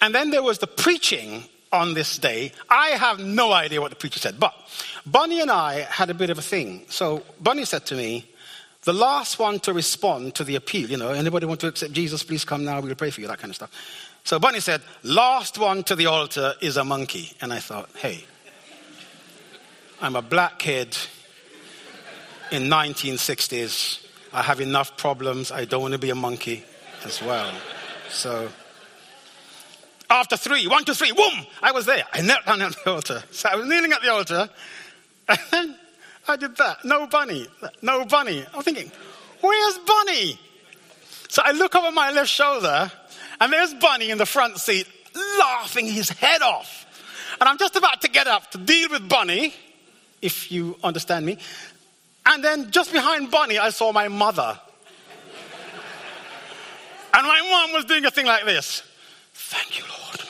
And 0.00 0.14
then 0.14 0.30
there 0.30 0.42
was 0.42 0.58
the 0.58 0.66
preaching 0.66 1.44
on 1.72 1.94
this 1.94 2.18
day. 2.18 2.52
I 2.68 2.88
have 2.88 3.20
no 3.20 3.52
idea 3.52 3.80
what 3.80 3.90
the 3.90 3.96
preacher 3.96 4.18
said, 4.18 4.40
but 4.40 4.54
Bunny 5.06 5.40
and 5.40 5.50
I 5.50 5.80
had 5.80 6.10
a 6.10 6.14
bit 6.14 6.30
of 6.30 6.38
a 6.38 6.42
thing. 6.42 6.84
So 6.88 7.22
Bunny 7.40 7.64
said 7.64 7.86
to 7.86 7.94
me, 7.94 8.29
the 8.84 8.92
last 8.92 9.38
one 9.38 9.60
to 9.60 9.72
respond 9.72 10.34
to 10.36 10.44
the 10.44 10.56
appeal, 10.56 10.90
you 10.90 10.96
know, 10.96 11.10
anybody 11.10 11.46
want 11.46 11.60
to 11.60 11.68
accept 11.68 11.92
Jesus, 11.92 12.22
please 12.22 12.44
come 12.44 12.64
now, 12.64 12.80
we'll 12.80 12.94
pray 12.94 13.10
for 13.10 13.20
you, 13.20 13.26
that 13.26 13.38
kind 13.38 13.50
of 13.50 13.56
stuff. 13.56 13.70
So 14.24 14.38
Bunny 14.38 14.60
said, 14.60 14.82
last 15.02 15.58
one 15.58 15.82
to 15.84 15.96
the 15.96 16.06
altar 16.06 16.54
is 16.60 16.76
a 16.76 16.84
monkey. 16.84 17.32
And 17.40 17.52
I 17.52 17.58
thought, 17.58 17.90
hey, 17.96 18.24
I'm 20.00 20.16
a 20.16 20.22
black 20.22 20.58
kid 20.58 20.96
in 22.50 22.64
1960s. 22.64 24.06
I 24.32 24.42
have 24.42 24.60
enough 24.60 24.96
problems. 24.96 25.50
I 25.50 25.64
don't 25.64 25.82
want 25.82 25.92
to 25.92 25.98
be 25.98 26.10
a 26.10 26.14
monkey 26.14 26.64
as 27.04 27.22
well. 27.22 27.52
So 28.08 28.48
after 30.08 30.36
three, 30.36 30.66
one, 30.66 30.84
two, 30.84 30.94
three, 30.94 31.12
boom, 31.12 31.46
I 31.62 31.72
was 31.72 31.86
there. 31.86 32.04
I 32.12 32.20
knelt 32.22 32.44
down 32.44 32.62
at 32.62 32.72
the 32.72 32.90
altar. 32.90 33.22
So 33.30 33.48
I 33.48 33.56
was 33.56 33.66
kneeling 33.66 33.92
at 33.92 34.02
the 34.02 34.12
altar. 34.12 34.48
And 35.28 35.38
then 35.50 35.76
I 36.28 36.36
did 36.36 36.56
that. 36.56 36.84
No 36.84 37.06
bunny. 37.06 37.46
No 37.82 38.04
bunny. 38.04 38.44
I'm 38.54 38.62
thinking, 38.62 38.90
where's 39.40 39.78
Bunny? 39.78 40.38
So 41.28 41.42
I 41.44 41.52
look 41.52 41.74
over 41.74 41.90
my 41.90 42.10
left 42.10 42.30
shoulder 42.30 42.90
and 43.40 43.52
there's 43.52 43.74
Bunny 43.74 44.10
in 44.10 44.18
the 44.18 44.26
front 44.26 44.58
seat 44.58 44.86
laughing 45.38 45.86
his 45.86 46.10
head 46.10 46.42
off. 46.42 46.86
And 47.40 47.48
I'm 47.48 47.58
just 47.58 47.76
about 47.76 48.02
to 48.02 48.08
get 48.08 48.26
up 48.26 48.50
to 48.50 48.58
deal 48.58 48.90
with 48.90 49.08
Bunny, 49.08 49.54
if 50.20 50.52
you 50.52 50.76
understand 50.82 51.24
me. 51.24 51.38
And 52.26 52.44
then 52.44 52.70
just 52.70 52.92
behind 52.92 53.30
Bunny, 53.30 53.58
I 53.58 53.70
saw 53.70 53.92
my 53.92 54.08
mother. 54.08 54.58
and 57.14 57.26
my 57.26 57.40
mom 57.50 57.72
was 57.72 57.86
doing 57.86 58.04
a 58.04 58.10
thing 58.10 58.26
like 58.26 58.44
this. 58.44 58.82
Thank 59.32 59.78
you, 59.78 59.84
Lord. 59.84 60.20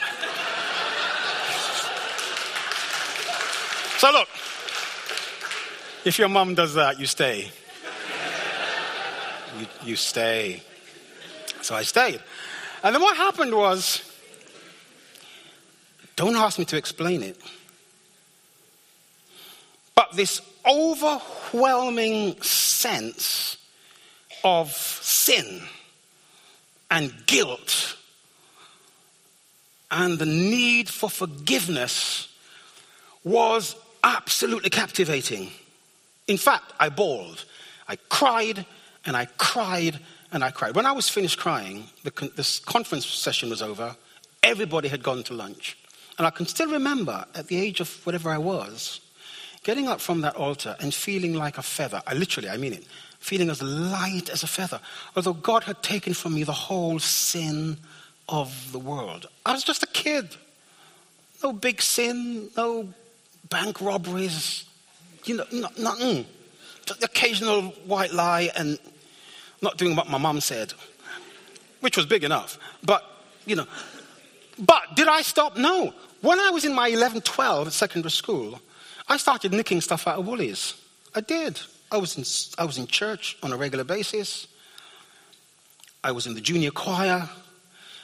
so 3.99 4.13
look, 4.13 4.29
if 6.05 6.19
your 6.19 6.29
mom 6.29 6.55
does 6.55 6.75
that, 6.75 6.99
you 6.99 7.07
stay. 7.07 7.51
You, 9.59 9.67
you 9.85 9.97
stay. 9.97 10.63
So 11.63 11.75
I 11.75 11.83
stayed. 11.83 12.21
And 12.83 12.95
then 12.95 13.03
what 13.03 13.17
happened 13.17 13.55
was, 13.55 14.03
don't 16.17 16.37
ask 16.37 16.59
me 16.59 16.65
to 16.67 16.77
explain 16.77 17.23
it, 17.23 17.37
but 19.95 20.13
this 20.15 20.41
overwhelming 20.67 22.41
sense 22.43 23.57
of 24.45 24.73
sin 24.73 25.63
and 26.91 27.13
guilt 27.27 27.97
and 29.91 30.19
the 30.19 30.27
need 30.27 30.89
for 30.89 31.11
forgiveness 31.11 32.29
was 33.25 33.77
absolutely 34.05 34.71
captivating. 34.71 35.51
In 36.31 36.39
fact, 36.39 36.73
I 36.79 36.91
bawled. 36.91 37.45
I 37.89 37.97
cried 38.09 38.65
and 39.05 39.17
I 39.17 39.25
cried 39.37 39.99
and 40.31 40.45
I 40.45 40.53
cried. 40.53 40.77
When 40.77 40.87
I 40.87 40.93
was 40.93 41.09
finished 41.09 41.41
crying, 41.41 41.89
the, 42.05 42.31
this 42.37 42.61
conference 42.61 43.05
session 43.05 43.51
was 43.51 43.61
over. 43.61 43.97
Everybody 44.45 44.87
had 44.87 45.03
gone 45.03 45.25
to 45.25 45.35
lunch. 45.35 45.77
And 46.19 46.29
I 46.29 46.31
can 46.31 46.47
still 46.47 46.71
remember 46.71 47.25
at 47.35 47.49
the 47.49 47.57
age 47.57 47.81
of 47.81 48.07
whatever 48.07 48.31
I 48.31 48.39
was, 48.39 49.01
getting 49.65 49.89
up 49.89 50.01
from 50.01 50.21
that 50.21 50.37
altar 50.37 50.77
and 50.79 50.95
feeling 50.95 51.35
like 51.35 51.59
a 51.59 51.63
feather. 51.63 52.01
I 52.07 52.15
literally, 52.15 52.49
I 52.49 52.59
mean 52.59 52.75
it, 52.75 52.85
feeling 53.19 53.51
as 53.51 53.61
light 53.61 54.31
as 54.31 54.45
a 54.45 54.47
feather. 54.47 54.81
Although 55.17 55.33
God 55.33 55.65
had 55.65 55.83
taken 55.83 56.15
from 56.15 56.37
me 56.37 56.45
the 56.45 56.53
whole 56.53 57.01
sin 57.01 57.77
of 58.29 58.71
the 58.71 58.79
world. 58.79 59.27
I 59.45 59.53
was 59.53 59.65
just 59.65 59.83
a 59.83 59.89
kid. 59.89 60.37
No 61.43 61.53
big 61.53 61.83
sin, 61.83 62.51
no 62.57 62.95
bank 63.49 63.81
robberies, 63.81 64.65
you 65.25 65.37
know, 65.37 65.45
nothing. 65.79 66.25
Mm. 66.25 66.27
Just 66.87 67.01
the 67.01 67.07
occasional 67.07 67.63
white 67.87 68.13
lie 68.13 68.51
and 68.57 68.79
not 69.63 69.77
doing 69.77 69.95
what 69.97 70.09
my 70.09 70.19
mom 70.19 70.41
said, 70.41 70.73
which 71.81 71.97
was 71.97 72.07
big 72.07 72.25
enough. 72.25 72.59
But, 72.83 73.05
you 73.47 73.57
know, 73.57 73.67
but 74.59 74.95
did 74.95 75.09
I 75.09 75.23
stop? 75.23 75.57
No. 75.57 75.95
When 76.21 76.39
I 76.39 76.51
was 76.51 76.65
in 76.65 76.75
my 76.75 76.89
11, 76.89 77.23
12 77.23 77.69
at 77.69 77.73
secondary 77.73 78.11
school, 78.11 78.61
I 79.09 79.17
started 79.17 79.53
nicking 79.53 79.81
stuff 79.81 80.07
out 80.07 80.19
of 80.19 80.27
Woolies. 80.27 80.75
I 81.15 81.21
did. 81.21 81.61
I 81.91 81.97
was 81.97 82.17
in, 82.17 82.63
I 82.63 82.67
was 82.67 82.79
in 82.79 82.87
church 82.87 83.37
on 83.43 83.53
a 83.53 83.57
regular 83.57 83.85
basis. 83.85 84.47
I 86.05 86.13
was 86.13 86.27
in 86.27 86.35
the 86.35 86.41
junior 86.41 86.71
choir. 86.71 87.29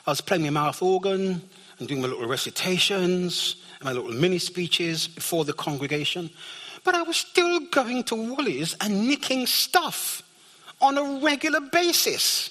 I 0.06 0.10
was 0.10 0.20
playing 0.20 0.42
my 0.44 0.50
mouth 0.50 0.82
organ 0.82 1.40
and 1.78 1.88
doing 1.88 2.00
my 2.00 2.08
little 2.08 2.26
recitations 2.26 3.56
and 3.78 3.84
my 3.84 3.92
little 3.92 4.10
mini 4.12 4.38
speeches 4.38 5.08
before 5.08 5.44
the 5.44 5.52
congregation. 5.52 6.30
But 6.86 6.94
I 6.94 7.02
was 7.02 7.16
still 7.16 7.60
going 7.60 8.04
to 8.04 8.14
Woolies 8.14 8.76
and 8.80 9.08
nicking 9.08 9.46
stuff 9.46 10.22
on 10.80 10.96
a 10.96 11.20
regular 11.20 11.60
basis. 11.60 12.50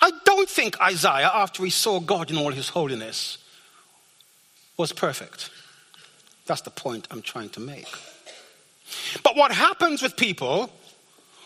I 0.00 0.10
don't 0.24 0.48
think 0.48 0.80
Isaiah, 0.80 1.30
after 1.32 1.62
he 1.62 1.70
saw 1.70 2.00
God 2.00 2.32
in 2.32 2.38
all 2.38 2.50
his 2.50 2.70
holiness, 2.70 3.38
was 4.76 4.92
perfect. 4.92 5.50
That's 6.46 6.62
the 6.62 6.70
point 6.70 7.06
I'm 7.12 7.22
trying 7.22 7.50
to 7.50 7.60
make. 7.60 7.88
But 9.22 9.36
what 9.36 9.52
happens 9.52 10.02
with 10.02 10.16
people 10.16 10.70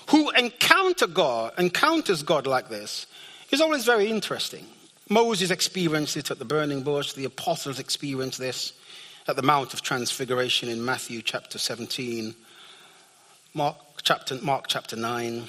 who 0.08 0.30
encounter 0.30 1.06
God, 1.06 1.52
encounters 1.58 2.22
God 2.22 2.46
like 2.46 2.70
this, 2.70 3.06
is 3.50 3.60
always 3.60 3.84
very 3.84 4.08
interesting. 4.08 4.64
Moses 5.10 5.50
experienced 5.50 6.16
it 6.16 6.30
at 6.30 6.38
the 6.38 6.46
burning 6.46 6.82
bush, 6.82 7.12
the 7.12 7.26
apostles 7.26 7.78
experienced 7.78 8.38
this 8.38 8.72
at 9.30 9.36
the 9.36 9.42
Mount 9.42 9.72
of 9.74 9.80
Transfiguration 9.80 10.68
in 10.68 10.84
Matthew 10.84 11.22
chapter 11.22 11.56
17, 11.56 12.34
Mark 13.54 13.76
chapter, 14.02 14.34
Mark 14.42 14.64
chapter 14.66 14.96
9. 14.96 15.44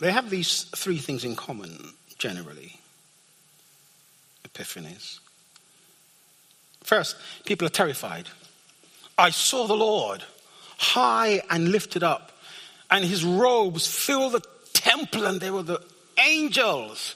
They 0.00 0.10
have 0.10 0.30
these 0.30 0.64
three 0.64 0.98
things 0.98 1.24
in 1.24 1.36
common 1.36 1.92
generally 2.18 2.80
epiphanies. 4.48 5.20
First, 6.82 7.16
people 7.44 7.68
are 7.68 7.70
terrified. 7.70 8.26
I 9.16 9.30
saw 9.30 9.68
the 9.68 9.74
Lord 9.74 10.24
high 10.76 11.42
and 11.50 11.70
lifted 11.70 12.02
up, 12.02 12.32
and 12.90 13.04
his 13.04 13.24
robes 13.24 13.86
filled 13.86 14.32
the 14.32 14.42
temple, 14.72 15.24
and 15.26 15.40
there 15.40 15.52
were 15.52 15.62
the 15.62 15.84
angels, 16.18 17.14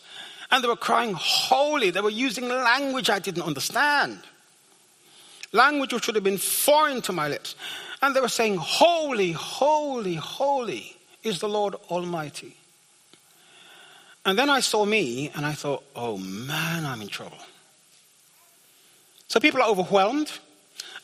and 0.53 0.63
they 0.63 0.69
were 0.69 0.77
crying, 0.77 1.15
Holy. 1.19 1.91
They 1.91 2.03
were 2.03 2.09
using 2.09 2.49
language 2.49 3.11
I 3.11 3.19
didn't 3.19 3.43
understand, 3.43 4.21
language 5.55 5.95
which 5.95 6.07
would 6.07 6.17
have 6.17 6.25
been 6.25 6.37
foreign 6.39 7.01
to 7.03 7.13
my 7.13 7.29
lips. 7.29 7.55
And 8.03 8.15
they 8.15 8.21
were 8.21 8.29
saying, 8.29 8.59
Holy, 8.59 9.33
holy, 9.33 10.17
holy 10.17 10.97
is 11.23 11.39
the 11.39 11.49
Lord 11.49 11.75
Almighty. 11.91 12.57
And 14.27 14.39
then 14.39 14.51
I 14.51 14.61
saw 14.61 14.85
me, 14.85 15.31
and 15.35 15.47
I 15.47 15.53
thought, 15.53 15.85
Oh 15.97 16.19
man, 16.19 16.85
I'm 16.85 17.01
in 17.01 17.09
trouble. 17.09 17.39
So 19.29 19.41
people 19.41 19.63
are 19.63 19.69
overwhelmed. 19.69 20.31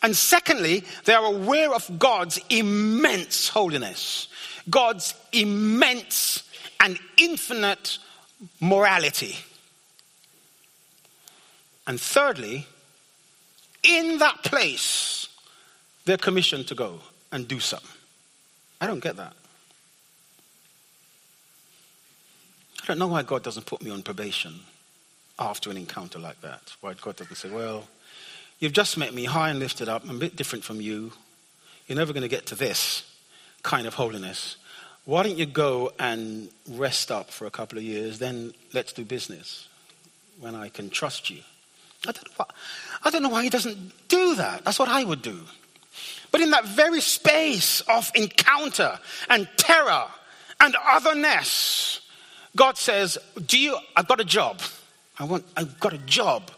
And 0.02 0.16
secondly, 0.16 0.84
they 1.04 1.12
are 1.12 1.26
aware 1.26 1.74
of 1.74 1.98
God's 1.98 2.40
immense 2.48 3.48
holiness, 3.48 4.28
God's 4.68 5.14
immense 5.32 6.42
and 6.80 6.98
infinite 7.18 7.98
morality. 8.60 9.36
And 11.86 12.00
thirdly, 12.00 12.66
in 13.82 14.18
that 14.18 14.42
place, 14.42 15.28
they're 16.04 16.16
commissioned 16.16 16.68
to 16.68 16.74
go 16.74 17.00
and 17.32 17.46
do 17.46 17.60
something. 17.60 17.88
I 18.80 18.86
don't 18.86 19.00
get 19.00 19.16
that. 19.16 19.34
I 22.82 22.86
don't 22.86 22.98
know 22.98 23.08
why 23.08 23.22
God 23.22 23.42
doesn't 23.42 23.66
put 23.66 23.82
me 23.82 23.90
on 23.90 24.02
probation 24.02 24.60
after 25.38 25.70
an 25.70 25.76
encounter 25.76 26.18
like 26.18 26.40
that. 26.40 26.74
Why 26.80 26.94
God 26.94 27.16
doesn't 27.16 27.36
say, 27.36 27.50
well, 27.50 27.86
you've 28.58 28.72
just 28.72 28.96
met 28.98 29.14
me 29.14 29.24
high 29.24 29.50
and 29.50 29.58
lifted 29.58 29.88
up. 29.88 30.02
I'm 30.04 30.16
a 30.16 30.18
bit 30.18 30.36
different 30.36 30.64
from 30.64 30.80
you. 30.80 31.12
You're 31.86 31.98
never 31.98 32.12
going 32.12 32.22
to 32.22 32.28
get 32.28 32.46
to 32.46 32.54
this 32.54 33.04
kind 33.62 33.86
of 33.86 33.94
holiness. 33.94 34.56
Why 35.04 35.22
don't 35.22 35.38
you 35.38 35.46
go 35.46 35.92
and 35.98 36.50
rest 36.68 37.10
up 37.10 37.30
for 37.30 37.46
a 37.46 37.50
couple 37.50 37.78
of 37.78 37.84
years? 37.84 38.18
Then 38.18 38.54
let's 38.72 38.92
do 38.92 39.04
business 39.04 39.68
when 40.38 40.54
I 40.54 40.68
can 40.68 40.90
trust 40.90 41.30
you. 41.30 41.40
I 42.06 42.12
don't, 42.12 42.26
know 42.26 42.34
why, 42.36 42.46
I 43.04 43.10
don't 43.10 43.22
know 43.22 43.28
why 43.28 43.42
he 43.42 43.50
doesn't 43.50 44.08
do 44.08 44.34
that. 44.36 44.64
That's 44.64 44.78
what 44.78 44.88
I 44.88 45.04
would 45.04 45.22
do. 45.22 45.40
But 46.30 46.40
in 46.40 46.50
that 46.50 46.64
very 46.64 47.00
space 47.00 47.80
of 47.82 48.10
encounter 48.14 48.98
and 49.28 49.48
terror 49.56 50.06
and 50.60 50.76
otherness, 50.86 52.00
God 52.56 52.78
says, 52.78 53.18
Do 53.46 53.58
you 53.58 53.76
I've 53.96 54.08
got 54.08 54.20
a 54.20 54.24
job. 54.24 54.60
I 55.18 55.24
want 55.24 55.44
I've 55.56 55.78
got 55.80 55.92
a 55.92 55.98
job. 55.98 56.50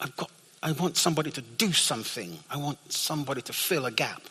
I've 0.00 0.14
got 0.16 0.30
I 0.62 0.72
want 0.72 0.96
somebody 0.96 1.30
to 1.30 1.40
do 1.40 1.72
something. 1.72 2.38
I 2.50 2.56
want 2.56 2.92
somebody 2.92 3.40
to 3.42 3.52
fill 3.52 3.86
a 3.86 3.90
gap. 3.90 4.22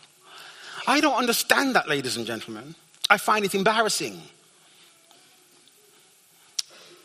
I 0.88 1.01
don't 1.01 1.15
understand 1.15 1.75
that, 1.75 1.88
ladies 1.88 2.17
and 2.17 2.25
gentlemen. 2.25 2.75
I 3.09 3.17
find 3.17 3.45
it 3.45 3.55
embarrassing. 3.55 4.21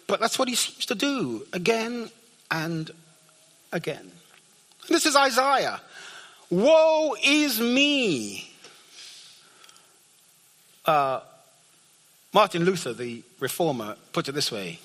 But 0.06 0.20
that's 0.20 0.38
what 0.38 0.48
he 0.48 0.54
seems 0.54 0.86
to 0.86 0.94
do 0.94 1.46
again 1.52 2.10
and 2.50 2.90
again. 3.72 4.10
This 4.88 5.06
is 5.06 5.16
Isaiah. 5.16 5.80
Woe 6.50 7.14
is 7.22 7.60
me. 7.60 8.50
Uh, 10.84 11.20
Martin 12.32 12.64
Luther, 12.64 12.92
the 12.92 13.22
reformer, 13.38 13.96
put 14.12 14.28
it 14.28 14.32
this 14.32 14.50
way 14.50 14.78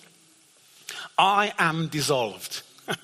I 1.17 1.53
am 1.57 1.87
dissolved. 1.87 2.61
you 2.87 2.95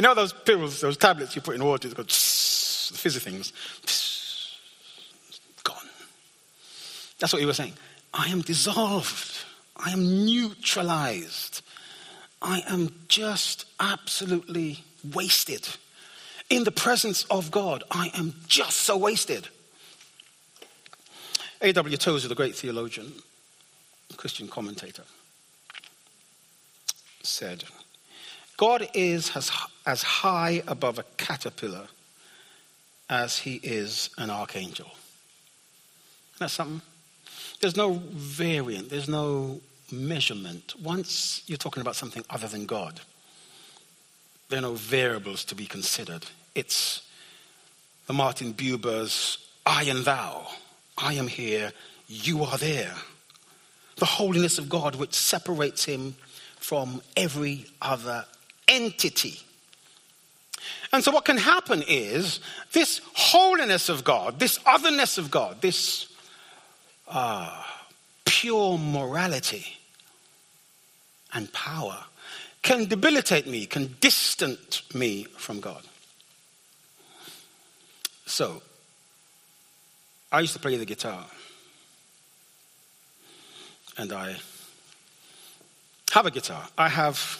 know 0.00 0.14
those 0.14 0.32
pills, 0.32 0.80
those 0.80 0.96
tablets 0.96 1.34
you 1.34 1.42
put 1.42 1.54
in 1.56 1.64
water, 1.64 1.88
that 1.88 1.96
go 1.96 2.04
tss, 2.04 2.90
the 2.90 2.98
fizzy 2.98 3.20
things? 3.20 3.52
Gone. 5.64 5.88
That's 7.18 7.32
what 7.32 7.40
he 7.40 7.46
was 7.46 7.56
saying. 7.56 7.72
I 8.14 8.28
am 8.28 8.42
dissolved. 8.42 9.44
I 9.76 9.90
am 9.90 10.24
neutralized. 10.24 11.51
I 12.42 12.62
am 12.68 12.94
just 13.08 13.66
absolutely 13.78 14.84
wasted. 15.12 15.68
In 16.50 16.64
the 16.64 16.72
presence 16.72 17.24
of 17.24 17.50
God, 17.50 17.84
I 17.90 18.10
am 18.14 18.34
just 18.46 18.78
so 18.78 18.96
wasted. 18.96 19.48
A.W. 21.60 21.96
Tozer, 21.96 22.28
the 22.28 22.34
great 22.34 22.56
theologian, 22.56 23.12
Christian 24.16 24.48
commentator, 24.48 25.04
said, 27.22 27.64
God 28.56 28.88
is 28.92 29.36
as, 29.36 29.50
as 29.86 30.02
high 30.02 30.62
above 30.66 30.98
a 30.98 31.04
caterpillar 31.16 31.86
as 33.08 33.38
he 33.38 33.60
is 33.62 34.10
an 34.18 34.30
archangel. 34.30 34.90
That's 36.38 36.54
something. 36.54 36.82
There's 37.60 37.76
no 37.76 38.02
variant, 38.10 38.90
there's 38.90 39.08
no 39.08 39.60
measurement. 39.92 40.74
Once 40.82 41.42
you're 41.46 41.58
talking 41.58 41.80
about 41.80 41.96
something 41.96 42.24
other 42.30 42.48
than 42.48 42.66
God, 42.66 43.00
there 44.48 44.58
are 44.58 44.62
no 44.62 44.74
variables 44.74 45.44
to 45.46 45.54
be 45.54 45.66
considered. 45.66 46.26
It's 46.54 47.08
the 48.06 48.12
Martin 48.12 48.52
Buber's 48.52 49.38
I 49.64 49.84
and 49.84 50.04
thou. 50.04 50.48
I 50.98 51.14
am 51.14 51.28
here, 51.28 51.72
you 52.08 52.44
are 52.44 52.58
there. 52.58 52.94
The 53.96 54.04
holiness 54.04 54.58
of 54.58 54.68
God, 54.68 54.96
which 54.96 55.14
separates 55.14 55.84
him 55.84 56.16
from 56.56 57.02
every 57.16 57.66
other 57.80 58.24
entity. 58.68 59.40
And 60.92 61.02
so, 61.02 61.10
what 61.10 61.24
can 61.24 61.38
happen 61.38 61.82
is 61.88 62.40
this 62.72 63.00
holiness 63.14 63.88
of 63.88 64.04
God, 64.04 64.38
this 64.38 64.58
otherness 64.66 65.18
of 65.18 65.30
God, 65.30 65.60
this 65.60 66.08
uh, 67.08 67.62
pure 68.24 68.78
morality 68.78 69.78
and 71.32 71.52
power 71.52 72.04
can 72.62 72.86
debilitate 72.86 73.46
me, 73.46 73.66
can 73.66 73.96
distance 74.00 74.82
me 74.94 75.24
from 75.36 75.60
God. 75.60 75.82
So, 78.26 78.62
I 80.30 80.40
used 80.40 80.54
to 80.54 80.58
play 80.58 80.76
the 80.76 80.86
guitar. 80.86 81.26
And 83.98 84.12
I 84.12 84.36
have 86.12 86.26
a 86.26 86.30
guitar. 86.30 86.68
I 86.78 86.88
have 86.88 87.38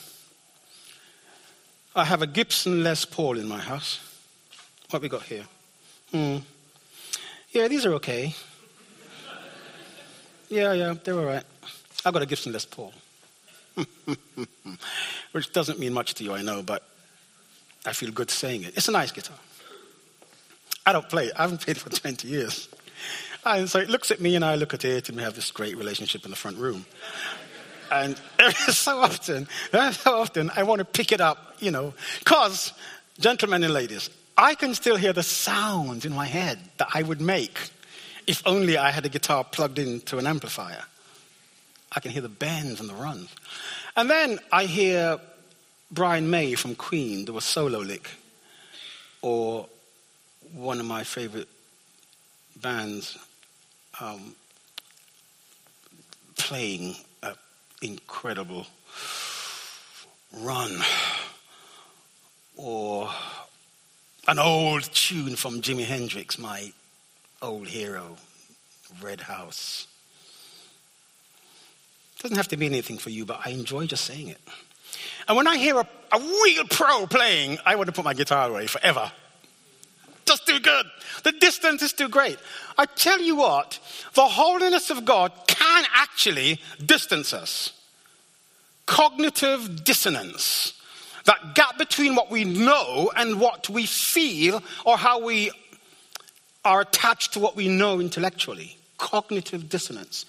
I 1.94 2.04
have 2.04 2.22
a 2.22 2.26
Gibson 2.26 2.82
Les 2.82 3.04
Paul 3.04 3.38
in 3.38 3.46
my 3.46 3.58
house. 3.58 4.00
What 4.90 5.02
we 5.02 5.08
got 5.08 5.22
here? 5.22 5.44
Hmm. 6.10 6.38
Yeah, 7.50 7.68
these 7.68 7.84
are 7.84 7.92
okay. 7.94 8.34
Yeah, 10.48 10.72
yeah, 10.72 10.94
they're 11.02 11.18
all 11.18 11.24
right. 11.24 11.44
I've 12.04 12.12
got 12.12 12.22
a 12.22 12.26
Gibson 12.26 12.52
Les 12.52 12.64
Paul. 12.64 12.92
Which 15.32 15.52
doesn't 15.52 15.78
mean 15.78 15.92
much 15.92 16.14
to 16.14 16.24
you, 16.24 16.32
I 16.32 16.42
know, 16.42 16.62
but 16.62 16.82
I 17.86 17.92
feel 17.92 18.10
good 18.10 18.30
saying 18.30 18.64
it. 18.64 18.76
It's 18.76 18.88
a 18.88 18.92
nice 18.92 19.10
guitar. 19.10 19.36
I 20.84 20.92
don't 20.92 21.08
play 21.08 21.26
it. 21.26 21.32
I 21.36 21.42
haven't 21.42 21.60
played 21.64 21.78
for 21.78 21.90
20 21.90 22.28
years. 22.28 22.68
And 23.44 23.68
so 23.68 23.80
it 23.80 23.90
looks 23.90 24.10
at 24.10 24.20
me 24.20 24.36
and 24.36 24.44
I 24.44 24.54
look 24.54 24.72
at 24.72 24.84
it 24.84 25.08
and 25.08 25.16
we 25.16 25.24
have 25.24 25.34
this 25.34 25.50
great 25.50 25.76
relationship 25.76 26.24
in 26.24 26.30
the 26.30 26.36
front 26.36 26.58
room. 26.58 26.86
And 27.90 28.16
so 28.68 28.98
often, 28.98 29.48
so 29.70 30.18
often 30.18 30.50
I 30.54 30.62
want 30.62 30.78
to 30.78 30.84
pick 30.84 31.12
it 31.12 31.20
up, 31.20 31.56
you 31.58 31.70
know, 31.70 31.92
because, 32.20 32.72
gentlemen 33.18 33.64
and 33.64 33.74
ladies, 33.74 34.10
I 34.36 34.54
can 34.54 34.74
still 34.74 34.96
hear 34.96 35.12
the 35.12 35.22
sound 35.22 36.04
in 36.04 36.12
my 36.12 36.26
head 36.26 36.58
that 36.78 36.88
I 36.94 37.02
would 37.02 37.20
make 37.20 37.70
if 38.26 38.42
only 38.46 38.78
I 38.78 38.90
had 38.90 39.04
a 39.04 39.08
guitar 39.08 39.44
plugged 39.44 39.78
into 39.78 40.18
an 40.18 40.26
amplifier. 40.26 40.84
I 41.94 42.00
can 42.00 42.10
hear 42.10 42.22
the 42.22 42.28
bends 42.28 42.80
and 42.80 42.88
the 42.88 42.94
runs. 42.94 43.28
And 43.96 44.08
then 44.08 44.38
I 44.50 44.64
hear 44.64 45.20
Brian 45.90 46.30
May 46.30 46.54
from 46.54 46.74
Queen 46.74 47.26
do 47.26 47.36
a 47.36 47.40
solo 47.42 47.80
lick, 47.80 48.08
or 49.20 49.68
one 50.54 50.80
of 50.80 50.86
my 50.86 51.04
favorite 51.04 51.48
bands 52.60 53.18
um, 54.00 54.34
playing 56.38 56.96
an 57.22 57.34
incredible 57.82 58.66
run, 60.38 60.80
or 62.56 63.10
an 64.28 64.38
old 64.38 64.84
tune 64.94 65.36
from 65.36 65.60
Jimi 65.60 65.84
Hendrix, 65.84 66.38
my 66.38 66.72
old 67.42 67.68
hero, 67.68 68.16
Red 69.02 69.20
House. 69.20 69.88
Doesn't 72.22 72.36
have 72.36 72.48
to 72.48 72.56
be 72.56 72.66
anything 72.66 72.98
for 72.98 73.10
you, 73.10 73.24
but 73.24 73.40
I 73.44 73.50
enjoy 73.50 73.86
just 73.86 74.04
saying 74.04 74.28
it. 74.28 74.40
And 75.28 75.36
when 75.36 75.46
I 75.46 75.56
hear 75.56 75.76
a, 75.76 75.88
a 76.12 76.18
real 76.18 76.64
pro 76.70 77.06
playing, 77.06 77.58
I 77.66 77.76
want 77.76 77.86
to 77.86 77.92
put 77.92 78.04
my 78.04 78.14
guitar 78.14 78.48
away 78.48 78.66
forever. 78.66 79.10
Just 80.24 80.46
too 80.46 80.60
good. 80.60 80.86
The 81.24 81.32
distance 81.32 81.82
is 81.82 81.92
too 81.92 82.08
great. 82.08 82.38
I 82.78 82.86
tell 82.86 83.20
you 83.20 83.36
what, 83.36 83.78
the 84.14 84.24
holiness 84.24 84.90
of 84.90 85.04
God 85.04 85.32
can 85.48 85.84
actually 85.94 86.60
distance 86.84 87.32
us. 87.32 87.72
Cognitive 88.86 89.84
dissonance. 89.84 90.74
That 91.24 91.54
gap 91.54 91.78
between 91.78 92.14
what 92.14 92.30
we 92.30 92.44
know 92.44 93.10
and 93.16 93.40
what 93.40 93.68
we 93.68 93.86
feel 93.86 94.62
or 94.84 94.96
how 94.96 95.24
we 95.24 95.50
are 96.64 96.80
attached 96.80 97.32
to 97.34 97.40
what 97.40 97.56
we 97.56 97.68
know 97.68 98.00
intellectually. 98.00 98.76
Cognitive 98.98 99.68
dissonance. 99.68 100.24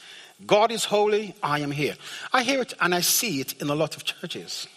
God 0.46 0.72
is 0.72 0.86
holy, 0.86 1.36
I 1.42 1.60
am 1.60 1.72
here. 1.72 1.96
I 2.32 2.44
hear 2.44 2.62
it 2.62 2.74
and 2.82 2.94
I 2.94 3.02
see 3.02 3.40
it 3.40 3.62
in 3.62 3.70
a 3.70 3.76
lot 3.76 3.96
of 3.96 4.04
churches. 4.04 4.68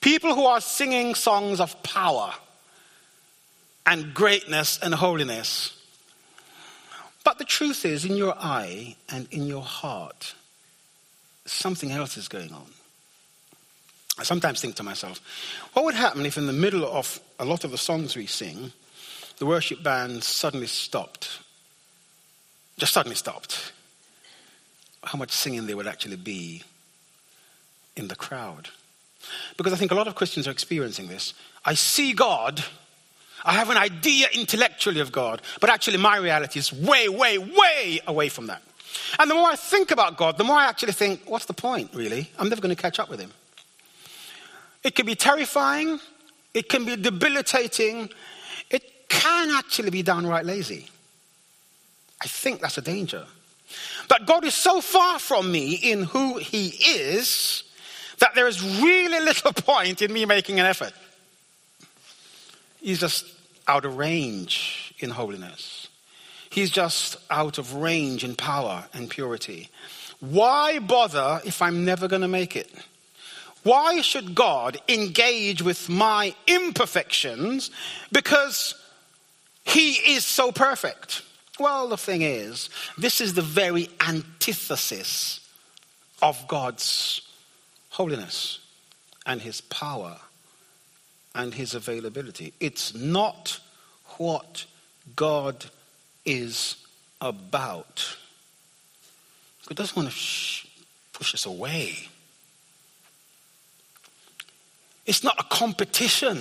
People 0.00 0.34
who 0.34 0.46
are 0.46 0.60
singing 0.60 1.14
songs 1.14 1.60
of 1.60 1.80
power 1.82 2.32
and 3.86 4.14
greatness 4.14 4.78
and 4.82 4.94
holiness. 4.94 5.76
But 7.24 7.38
the 7.38 7.44
truth 7.44 7.84
is, 7.84 8.04
in 8.04 8.16
your 8.16 8.34
eye 8.36 8.96
and 9.08 9.28
in 9.30 9.46
your 9.46 9.62
heart, 9.62 10.34
something 11.46 11.92
else 11.92 12.16
is 12.16 12.28
going 12.28 12.52
on. 12.52 12.66
I 14.18 14.24
sometimes 14.24 14.60
think 14.60 14.74
to 14.76 14.82
myself, 14.82 15.20
what 15.72 15.84
would 15.84 15.94
happen 15.94 16.26
if, 16.26 16.36
in 16.36 16.46
the 16.46 16.52
middle 16.52 16.84
of 16.84 17.20
a 17.38 17.44
lot 17.44 17.64
of 17.64 17.70
the 17.70 17.78
songs 17.78 18.16
we 18.16 18.26
sing, 18.26 18.72
the 19.38 19.46
worship 19.46 19.82
band 19.82 20.22
suddenly 20.22 20.66
stopped? 20.66 21.40
Just 22.78 22.92
suddenly 22.92 23.16
stopped. 23.16 23.72
How 25.04 25.18
much 25.18 25.32
singing 25.32 25.66
there 25.66 25.76
would 25.76 25.86
actually 25.86 26.16
be 26.16 26.62
in 27.96 28.08
the 28.08 28.16
crowd. 28.16 28.68
Because 29.56 29.72
I 29.72 29.76
think 29.76 29.92
a 29.92 29.94
lot 29.94 30.08
of 30.08 30.14
Christians 30.14 30.48
are 30.48 30.50
experiencing 30.50 31.08
this. 31.08 31.34
I 31.64 31.74
see 31.74 32.12
God, 32.12 32.64
I 33.44 33.52
have 33.52 33.70
an 33.70 33.76
idea 33.76 34.28
intellectually 34.32 35.00
of 35.00 35.12
God, 35.12 35.42
but 35.60 35.70
actually 35.70 35.98
my 35.98 36.16
reality 36.16 36.58
is 36.58 36.72
way, 36.72 37.08
way, 37.08 37.38
way 37.38 38.00
away 38.06 38.28
from 38.28 38.46
that. 38.46 38.62
And 39.18 39.30
the 39.30 39.34
more 39.34 39.48
I 39.48 39.56
think 39.56 39.90
about 39.90 40.16
God, 40.16 40.38
the 40.38 40.44
more 40.44 40.56
I 40.56 40.66
actually 40.66 40.92
think, 40.92 41.22
what's 41.26 41.46
the 41.46 41.54
point, 41.54 41.90
really? 41.94 42.30
I'm 42.38 42.48
never 42.48 42.60
going 42.60 42.74
to 42.74 42.80
catch 42.80 42.98
up 42.98 43.08
with 43.08 43.20
Him. 43.20 43.32
It 44.82 44.94
can 44.94 45.06
be 45.06 45.14
terrifying, 45.14 46.00
it 46.52 46.68
can 46.68 46.84
be 46.84 46.96
debilitating, 46.96 48.10
it 48.70 49.08
can 49.08 49.50
actually 49.50 49.90
be 49.90 50.02
downright 50.02 50.44
lazy. 50.44 50.88
I 52.22 52.26
think 52.26 52.60
that's 52.60 52.78
a 52.78 52.82
danger. 52.82 53.26
That 54.08 54.26
God 54.26 54.44
is 54.44 54.54
so 54.54 54.80
far 54.80 55.18
from 55.18 55.50
me 55.50 55.74
in 55.74 56.04
who 56.04 56.38
He 56.38 56.68
is 56.68 57.64
that 58.18 58.36
there 58.36 58.46
is 58.46 58.62
really 58.80 59.20
little 59.20 59.52
point 59.56 60.00
in 60.00 60.12
me 60.12 60.24
making 60.24 60.60
an 60.60 60.66
effort. 60.66 60.92
He's 62.80 63.00
just 63.00 63.26
out 63.66 63.84
of 63.84 63.96
range 63.96 64.94
in 65.00 65.10
holiness. 65.10 65.88
He's 66.48 66.70
just 66.70 67.16
out 67.30 67.58
of 67.58 67.74
range 67.74 68.22
in 68.22 68.36
power 68.36 68.84
and 68.92 69.10
purity. 69.10 69.70
Why 70.20 70.78
bother 70.78 71.40
if 71.44 71.60
I'm 71.60 71.84
never 71.84 72.06
going 72.06 72.22
to 72.22 72.28
make 72.28 72.54
it? 72.54 72.70
Why 73.64 74.00
should 74.00 74.34
God 74.34 74.78
engage 74.88 75.62
with 75.62 75.88
my 75.88 76.34
imperfections 76.46 77.70
because 78.12 78.74
He 79.64 80.14
is 80.14 80.24
so 80.24 80.52
perfect? 80.52 81.22
Well, 81.62 81.86
the 81.86 81.96
thing 81.96 82.22
is, 82.22 82.70
this 82.98 83.20
is 83.20 83.34
the 83.34 83.40
very 83.42 83.88
antithesis 84.00 85.38
of 86.20 86.48
God's 86.48 87.22
holiness 87.90 88.58
and 89.24 89.40
His 89.40 89.60
power 89.60 90.16
and 91.36 91.54
His 91.54 91.76
availability. 91.76 92.52
It's 92.58 92.96
not 92.96 93.60
what 94.18 94.66
God 95.14 95.66
is 96.24 96.84
about. 97.20 98.16
God 99.68 99.76
doesn't 99.76 99.96
want 99.96 100.08
to 100.08 100.14
sh- 100.14 100.66
push 101.12 101.32
us 101.32 101.46
away. 101.46 102.08
It's 105.06 105.22
not 105.22 105.38
a 105.38 105.44
competition. 105.44 106.40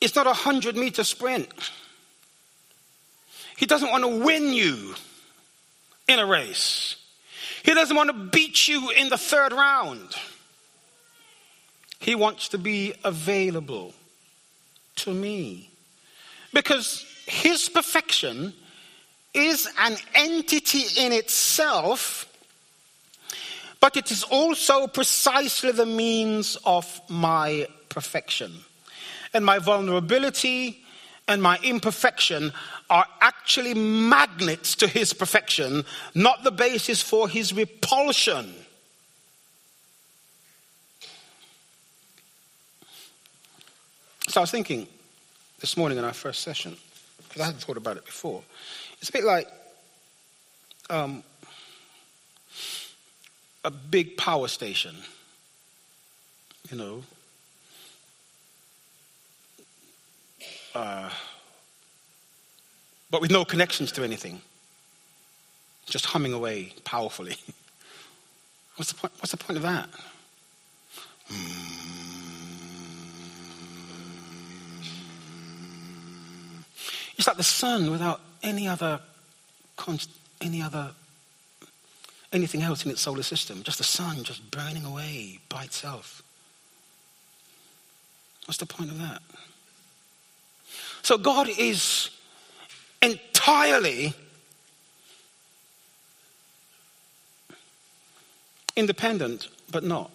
It's 0.00 0.14
not 0.14 0.26
a 0.26 0.32
hundred 0.32 0.76
meter 0.76 1.04
sprint. 1.04 1.48
He 3.56 3.66
doesn't 3.66 3.90
want 3.90 4.04
to 4.04 4.24
win 4.24 4.52
you 4.52 4.94
in 6.06 6.18
a 6.20 6.26
race. 6.26 6.96
He 7.64 7.74
doesn't 7.74 7.96
want 7.96 8.08
to 8.08 8.30
beat 8.30 8.68
you 8.68 8.90
in 8.90 9.08
the 9.08 9.18
third 9.18 9.52
round. 9.52 10.14
He 11.98 12.14
wants 12.14 12.48
to 12.50 12.58
be 12.58 12.94
available 13.02 13.92
to 14.96 15.12
me. 15.12 15.70
Because 16.54 17.04
his 17.26 17.68
perfection 17.68 18.54
is 19.34 19.68
an 19.80 19.96
entity 20.14 20.84
in 21.04 21.12
itself, 21.12 22.32
but 23.80 23.96
it 23.96 24.12
is 24.12 24.22
also 24.22 24.86
precisely 24.86 25.72
the 25.72 25.84
means 25.84 26.56
of 26.64 27.00
my 27.08 27.66
perfection 27.88 28.52
and 29.34 29.44
my 29.44 29.58
vulnerability 29.58 30.84
and 31.26 31.42
my 31.42 31.58
imperfection 31.62 32.52
are 32.88 33.06
actually 33.20 33.74
magnets 33.74 34.74
to 34.76 34.86
his 34.86 35.12
perfection, 35.12 35.84
not 36.14 36.42
the 36.42 36.50
basis 36.50 37.02
for 37.02 37.28
his 37.28 37.52
repulsion. 37.52 38.54
So 44.28 44.40
I 44.40 44.42
was 44.42 44.50
thinking 44.50 44.86
this 45.60 45.76
morning 45.76 45.98
in 45.98 46.04
our 46.04 46.12
first 46.12 46.42
session, 46.42 46.76
because 47.26 47.42
I 47.42 47.46
hadn't 47.46 47.60
thought 47.60 47.76
about 47.76 47.96
it 47.96 48.06
before. 48.06 48.42
It's 49.00 49.10
a 49.10 49.12
bit 49.12 49.24
like 49.24 49.48
um, 50.90 51.22
a 53.64 53.70
big 53.70 54.16
power 54.16 54.48
station, 54.48 54.94
you 56.70 56.76
know, 56.78 57.02
uh, 60.74 61.10
but 63.10 63.20
with 63.20 63.30
no 63.30 63.44
connections 63.44 63.92
to 63.92 64.04
anything, 64.04 64.40
just 65.86 66.06
humming 66.06 66.32
away 66.32 66.72
powerfully. 66.84 67.36
What's 68.76 68.92
the 68.92 68.98
point, 68.98 69.12
what's 69.18 69.32
the 69.32 69.36
point 69.36 69.56
of 69.56 69.64
that? 69.64 69.88
It's 77.18 77.26
like 77.26 77.36
the 77.36 77.42
sun 77.42 77.90
without 77.90 78.20
any 78.40 78.68
other, 78.68 79.00
any 80.40 80.62
other, 80.62 80.92
anything 82.32 82.62
else 82.62 82.84
in 82.84 82.92
its 82.92 83.00
solar 83.00 83.24
system. 83.24 83.64
Just 83.64 83.78
the 83.78 83.84
sun 83.84 84.22
just 84.22 84.48
burning 84.52 84.84
away 84.84 85.40
by 85.48 85.64
itself. 85.64 86.22
What's 88.46 88.58
the 88.58 88.66
point 88.66 88.92
of 88.92 88.98
that? 89.00 89.20
So 91.08 91.16
God 91.16 91.48
is 91.48 92.10
entirely 93.00 94.12
independent, 98.76 99.48
but 99.70 99.84
not. 99.84 100.10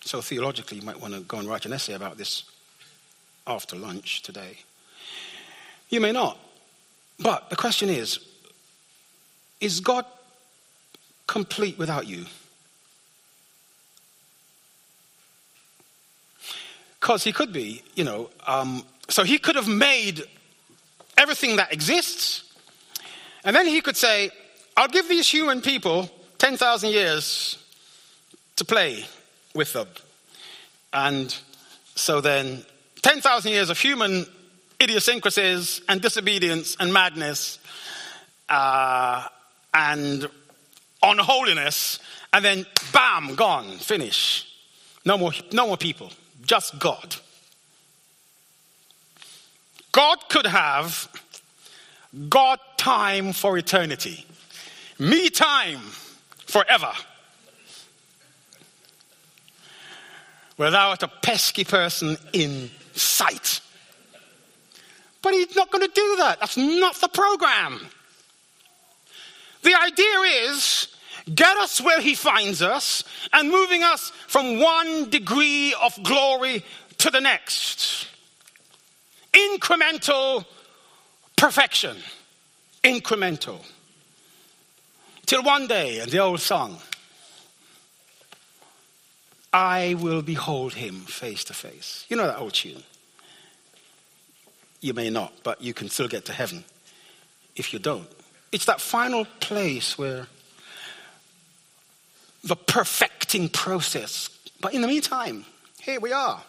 So 0.00 0.22
theologically, 0.22 0.78
you 0.78 0.86
might 0.86 0.98
want 0.98 1.12
to 1.12 1.20
go 1.20 1.36
and 1.36 1.46
write 1.46 1.66
an 1.66 1.74
essay 1.74 1.92
about 1.92 2.16
this 2.16 2.44
after 3.46 3.76
lunch 3.76 4.22
today. 4.22 4.60
You 5.90 6.00
may 6.00 6.12
not. 6.12 6.38
But 7.20 7.50
the 7.50 7.56
question 7.56 7.90
is 7.90 8.20
is 9.60 9.80
God 9.80 10.06
complete 11.26 11.76
without 11.76 12.06
you? 12.06 12.24
Because 16.98 17.22
he 17.24 17.34
could 17.34 17.52
be, 17.52 17.82
you 17.94 18.04
know, 18.04 18.30
um, 18.46 18.84
so 19.12 19.24
he 19.24 19.38
could 19.38 19.56
have 19.56 19.68
made 19.68 20.24
everything 21.18 21.56
that 21.56 21.72
exists, 21.72 22.44
and 23.44 23.54
then 23.54 23.66
he 23.66 23.82
could 23.82 23.96
say, 23.96 24.30
I'll 24.76 24.88
give 24.88 25.06
these 25.08 25.28
human 25.28 25.60
people 25.60 26.08
10,000 26.38 26.90
years 26.90 27.58
to 28.56 28.64
play 28.64 29.04
with 29.54 29.74
them. 29.74 29.88
And 30.94 31.36
so 31.94 32.22
then, 32.22 32.64
10,000 33.02 33.52
years 33.52 33.68
of 33.68 33.78
human 33.78 34.24
idiosyncrasies 34.80 35.82
and 35.88 36.00
disobedience 36.00 36.76
and 36.80 36.90
madness 36.92 37.58
uh, 38.48 39.26
and 39.74 40.26
unholiness, 41.02 41.98
and 42.32 42.42
then 42.42 42.66
bam, 42.94 43.34
gone, 43.34 43.76
finish. 43.76 44.48
No 45.04 45.18
more, 45.18 45.32
no 45.52 45.66
more 45.66 45.76
people, 45.76 46.10
just 46.42 46.78
God. 46.78 47.16
God 49.92 50.28
could 50.28 50.46
have 50.46 51.08
God 52.28 52.58
time 52.76 53.32
for 53.32 53.56
eternity, 53.56 54.26
me 54.98 55.28
time 55.30 55.80
forever. 56.46 56.92
Without 60.58 61.02
a 61.02 61.08
pesky 61.08 61.64
person 61.64 62.16
in 62.32 62.70
sight. 62.92 63.60
But 65.22 65.34
he's 65.34 65.56
not 65.56 65.70
going 65.70 65.86
to 65.86 65.92
do 65.92 66.16
that. 66.18 66.40
That's 66.40 66.56
not 66.56 66.96
the 66.96 67.08
program. 67.08 67.80
The 69.62 69.74
idea 69.74 70.46
is 70.50 70.88
get 71.32 71.56
us 71.56 71.80
where 71.80 72.00
he 72.00 72.14
finds 72.14 72.62
us 72.62 73.04
and 73.32 73.50
moving 73.50 73.82
us 73.82 74.10
from 74.26 74.58
one 74.58 75.08
degree 75.08 75.74
of 75.80 76.00
glory 76.02 76.64
to 76.98 77.10
the 77.10 77.20
next. 77.20 78.08
Incremental 79.32 80.44
perfection. 81.36 81.96
Incremental. 82.84 83.64
Till 85.26 85.42
one 85.42 85.66
day, 85.66 86.00
and 86.00 86.10
the 86.10 86.18
old 86.18 86.40
song, 86.40 86.78
I 89.52 89.94
will 89.94 90.22
behold 90.22 90.74
him 90.74 91.00
face 91.00 91.44
to 91.44 91.54
face. 91.54 92.06
You 92.08 92.16
know 92.16 92.26
that 92.26 92.38
old 92.38 92.54
tune. 92.54 92.82
You 94.80 94.94
may 94.94 95.10
not, 95.10 95.32
but 95.42 95.62
you 95.62 95.74
can 95.74 95.88
still 95.88 96.08
get 96.08 96.24
to 96.26 96.32
heaven 96.32 96.64
if 97.54 97.72
you 97.72 97.78
don't. 97.78 98.08
It's 98.50 98.64
that 98.64 98.80
final 98.80 99.26
place 99.40 99.96
where 99.96 100.26
the 102.44 102.56
perfecting 102.56 103.48
process. 103.48 104.28
But 104.60 104.74
in 104.74 104.82
the 104.82 104.88
meantime, 104.88 105.44
here 105.80 106.00
we 106.00 106.12
are. 106.12 106.42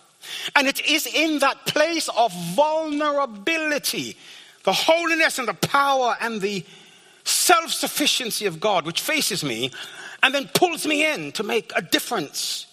And 0.56 0.68
it 0.68 0.86
is 0.86 1.08
in 1.08 1.40
that 1.40 1.66
place 1.66 2.10
of 2.10 2.34
vulnerability, 2.56 4.18
the 4.64 4.74
holiness 4.74 5.40
and 5.40 5.48
the 5.48 5.54
power 5.54 6.16
and 6.22 6.42
the 6.42 6.66
self 7.24 7.72
sufficiency 7.72 8.46
of 8.46 8.60
God, 8.60 8.86
which 8.86 9.02
faces 9.02 9.44
me 9.44 9.72
and 10.22 10.34
then 10.34 10.50
pulls 10.54 10.86
me 10.86 11.12
in 11.12 11.32
to 11.34 11.44
make 11.44 11.72
a 11.76 11.82
difference 11.82 12.68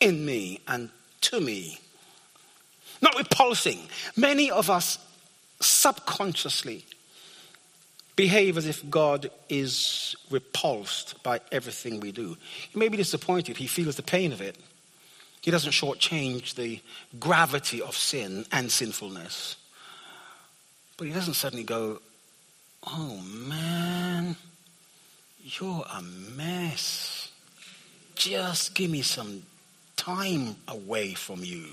in 0.00 0.24
me 0.24 0.60
and 0.66 0.90
to 1.22 1.40
me 1.40 1.78
not 3.00 3.16
repulsing. 3.16 3.80
Many 4.16 4.50
of 4.50 4.70
us 4.70 4.98
subconsciously 5.60 6.84
behave 8.16 8.56
as 8.56 8.66
if 8.66 8.88
God 8.90 9.30
is 9.48 10.16
repulsed 10.30 11.22
by 11.22 11.40
everything 11.52 12.00
we 12.00 12.12
do. 12.12 12.36
He 12.70 12.78
may 12.78 12.88
be 12.88 12.96
disappointed, 12.96 13.56
he 13.56 13.66
feels 13.66 13.96
the 13.96 14.02
pain 14.02 14.32
of 14.32 14.40
it. 14.40 14.56
He 15.40 15.50
doesn't 15.50 15.72
shortchange 15.72 16.54
the 16.54 16.80
gravity 17.18 17.80
of 17.80 17.96
sin 17.96 18.44
and 18.52 18.70
sinfulness. 18.70 19.56
But 20.96 21.06
he 21.06 21.12
doesn't 21.12 21.34
suddenly 21.34 21.64
go, 21.64 22.00
Oh 22.84 23.18
man, 23.18 24.36
you're 25.42 25.84
a 25.92 26.02
mess. 26.02 27.30
Just 28.14 28.74
give 28.74 28.90
me 28.90 29.02
some 29.02 29.42
time 29.96 30.56
away 30.66 31.14
from 31.14 31.44
you. 31.44 31.66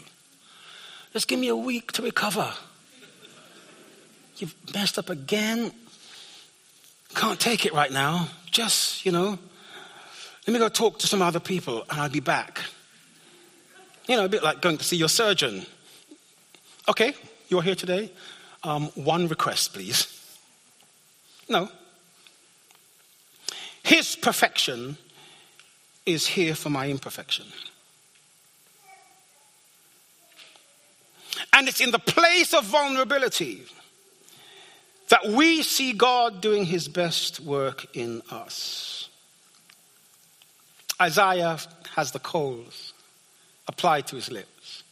Just 1.13 1.27
give 1.27 1.39
me 1.39 1.47
a 1.47 1.55
week 1.55 1.91
to 1.93 2.01
recover. 2.01 2.51
You've 4.37 4.55
messed 4.73 4.99
up 4.99 5.09
again. 5.09 5.71
Can't 7.13 7.39
take 7.39 7.65
it 7.65 7.73
right 7.73 7.91
now. 7.91 8.27
Just, 8.51 9.05
you 9.05 9.11
know, 9.11 9.39
let 10.45 10.53
me 10.53 10.59
go 10.59 10.67
talk 10.69 10.99
to 10.99 11.07
some 11.07 11.21
other 11.21 11.39
people 11.39 11.85
and 11.89 12.01
I'll 12.01 12.09
be 12.09 12.19
back. 12.19 12.61
You 14.07 14.17
know, 14.17 14.25
a 14.25 14.29
bit 14.29 14.43
like 14.43 14.61
going 14.61 14.77
to 14.77 14.83
see 14.83 14.97
your 14.97 15.09
surgeon. 15.09 15.65
Okay, 16.87 17.15
you're 17.49 17.63
here 17.63 17.75
today. 17.75 18.11
Um, 18.63 18.87
one 18.95 19.27
request, 19.27 19.73
please. 19.73 20.11
No. 21.49 21.69
His 23.83 24.15
perfection 24.15 24.97
is 26.05 26.27
here 26.27 26.55
for 26.55 26.69
my 26.69 26.87
imperfection. 26.89 27.45
And 31.53 31.67
it's 31.67 31.81
in 31.81 31.91
the 31.91 31.99
place 31.99 32.53
of 32.53 32.65
vulnerability 32.65 33.63
that 35.09 35.27
we 35.27 35.61
see 35.63 35.93
God 35.93 36.41
doing 36.41 36.65
his 36.65 36.87
best 36.87 37.39
work 37.39 37.85
in 37.95 38.21
us. 38.29 39.09
Isaiah 40.99 41.59
has 41.95 42.11
the 42.11 42.19
coals 42.19 42.93
applied 43.67 44.07
to 44.07 44.15
his 44.15 44.31
lips. 44.31 44.83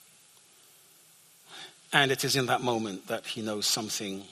And 1.92 2.12
it 2.12 2.24
is 2.24 2.36
in 2.36 2.48
that 2.48 2.62
moment 2.62 3.08
that 3.08 3.28
he 3.28 3.42
knows 3.42 3.68
something 3.68 4.24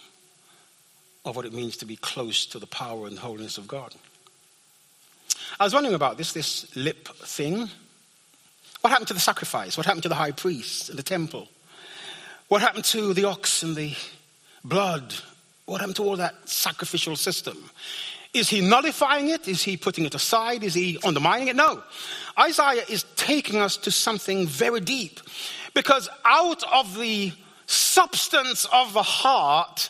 of 1.23 1.35
what 1.35 1.45
it 1.45 1.53
means 1.53 1.77
to 1.77 1.85
be 1.85 1.95
close 1.95 2.45
to 2.47 2.59
the 2.59 2.65
power 2.65 3.05
and 3.05 3.19
holiness 3.19 3.57
of 3.57 3.67
God. 3.67 3.93
I 5.59 5.63
was 5.63 5.73
wondering 5.73 5.95
about 5.95 6.17
this, 6.17 6.33
this 6.33 6.75
lip 6.75 7.07
thing. 7.07 7.69
What 8.81 8.89
happened 8.89 9.09
to 9.09 9.13
the 9.13 9.19
sacrifice? 9.19 9.77
What 9.77 9.85
happened 9.85 10.03
to 10.03 10.09
the 10.09 10.15
high 10.15 10.31
priest 10.31 10.89
and 10.89 10.97
the 10.97 11.03
temple? 11.03 11.47
What 12.47 12.61
happened 12.61 12.85
to 12.85 13.13
the 13.13 13.25
ox 13.25 13.61
and 13.61 13.75
the 13.75 13.95
blood? 14.63 15.13
What 15.71 15.79
happened 15.79 15.95
to 15.95 16.03
all 16.03 16.17
that 16.17 16.49
sacrificial 16.49 17.15
system? 17.15 17.57
Is 18.33 18.49
he 18.49 18.59
nullifying 18.59 19.29
it? 19.29 19.47
Is 19.47 19.63
he 19.63 19.77
putting 19.77 20.03
it 20.03 20.13
aside? 20.13 20.65
Is 20.65 20.73
he 20.73 20.99
undermining 21.01 21.47
it? 21.47 21.55
No. 21.55 21.81
Isaiah 22.37 22.83
is 22.89 23.05
taking 23.15 23.55
us 23.61 23.77
to 23.77 23.89
something 23.89 24.47
very 24.47 24.81
deep 24.81 25.21
because 25.73 26.09
out 26.25 26.61
of 26.73 26.97
the 26.99 27.31
substance 27.67 28.67
of 28.73 28.91
the 28.91 29.01
heart, 29.01 29.89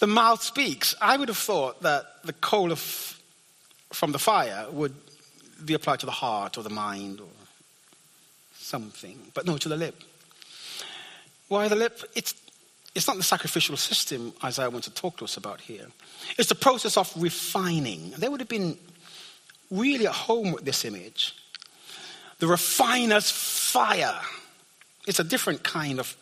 the 0.00 0.08
mouth 0.08 0.42
speaks. 0.42 0.96
I 1.00 1.16
would 1.16 1.28
have 1.28 1.38
thought 1.38 1.80
that 1.82 2.24
the 2.24 2.32
coal 2.32 2.72
of, 2.72 3.20
from 3.92 4.10
the 4.10 4.18
fire 4.18 4.66
would 4.72 4.96
be 5.64 5.74
applied 5.74 6.00
to 6.00 6.06
the 6.06 6.12
heart 6.12 6.58
or 6.58 6.64
the 6.64 6.70
mind 6.70 7.20
or 7.20 7.28
something, 8.54 9.16
but 9.34 9.46
no, 9.46 9.58
to 9.58 9.68
the 9.68 9.76
lip. 9.76 9.94
Why 11.46 11.68
the 11.68 11.76
lip? 11.76 12.02
It's, 12.16 12.34
it's 12.94 13.06
not 13.06 13.16
the 13.16 13.22
sacrificial 13.22 13.76
system 13.76 14.32
Isaiah 14.42 14.70
wants 14.70 14.88
to 14.88 14.94
talk 14.94 15.16
to 15.18 15.24
us 15.24 15.36
about 15.36 15.60
here. 15.60 15.86
It's 16.38 16.48
the 16.48 16.54
process 16.54 16.96
of 16.96 17.12
refining. 17.16 18.10
They 18.18 18.28
would 18.28 18.40
have 18.40 18.48
been 18.48 18.76
really 19.70 20.06
at 20.06 20.12
home 20.12 20.52
with 20.52 20.64
this 20.64 20.84
image. 20.84 21.36
The 22.38 22.46
refiner's 22.46 23.30
fire. 23.30 24.20
It's 25.06 25.20
a 25.20 25.24
different 25.24 25.62
kind 25.62 26.00
of 26.00 26.16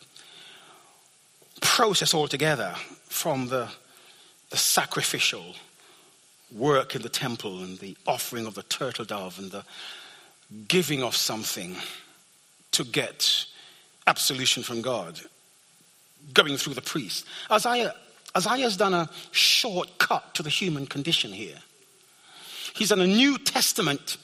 process 1.61 2.13
altogether 2.13 2.75
from 3.05 3.47
the, 3.47 3.67
the 4.49 4.57
sacrificial 4.57 5.55
work 6.55 6.95
in 6.95 7.01
the 7.01 7.09
temple 7.09 7.63
and 7.63 7.77
the 7.79 7.95
offering 8.07 8.45
of 8.45 8.55
the 8.55 8.63
turtle 8.63 9.05
dove 9.05 9.39
and 9.39 9.51
the 9.51 9.63
giving 10.67 11.03
of 11.03 11.15
something 11.15 11.75
to 12.71 12.83
get 12.83 13.45
absolution 14.07 14.63
from 14.63 14.81
God, 14.81 15.19
going 16.33 16.57
through 16.57 16.73
the 16.73 16.81
priest. 16.81 17.25
Isaiah, 17.51 17.93
Isaiah's 18.35 18.77
done 18.77 18.93
a 18.93 19.09
shortcut 19.31 20.35
to 20.35 20.43
the 20.43 20.49
human 20.49 20.85
condition 20.85 21.31
here. 21.31 21.57
He's 22.75 22.89
done 22.89 23.01
a 23.01 23.07
New 23.07 23.37
Testament 23.37 24.17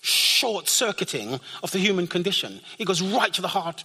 short 0.00 0.68
circuiting 0.68 1.40
of 1.62 1.70
the 1.72 1.78
human 1.78 2.06
condition. 2.06 2.60
He 2.76 2.84
goes 2.84 3.02
right 3.02 3.32
to 3.34 3.42
the 3.42 3.48
heart 3.48 3.84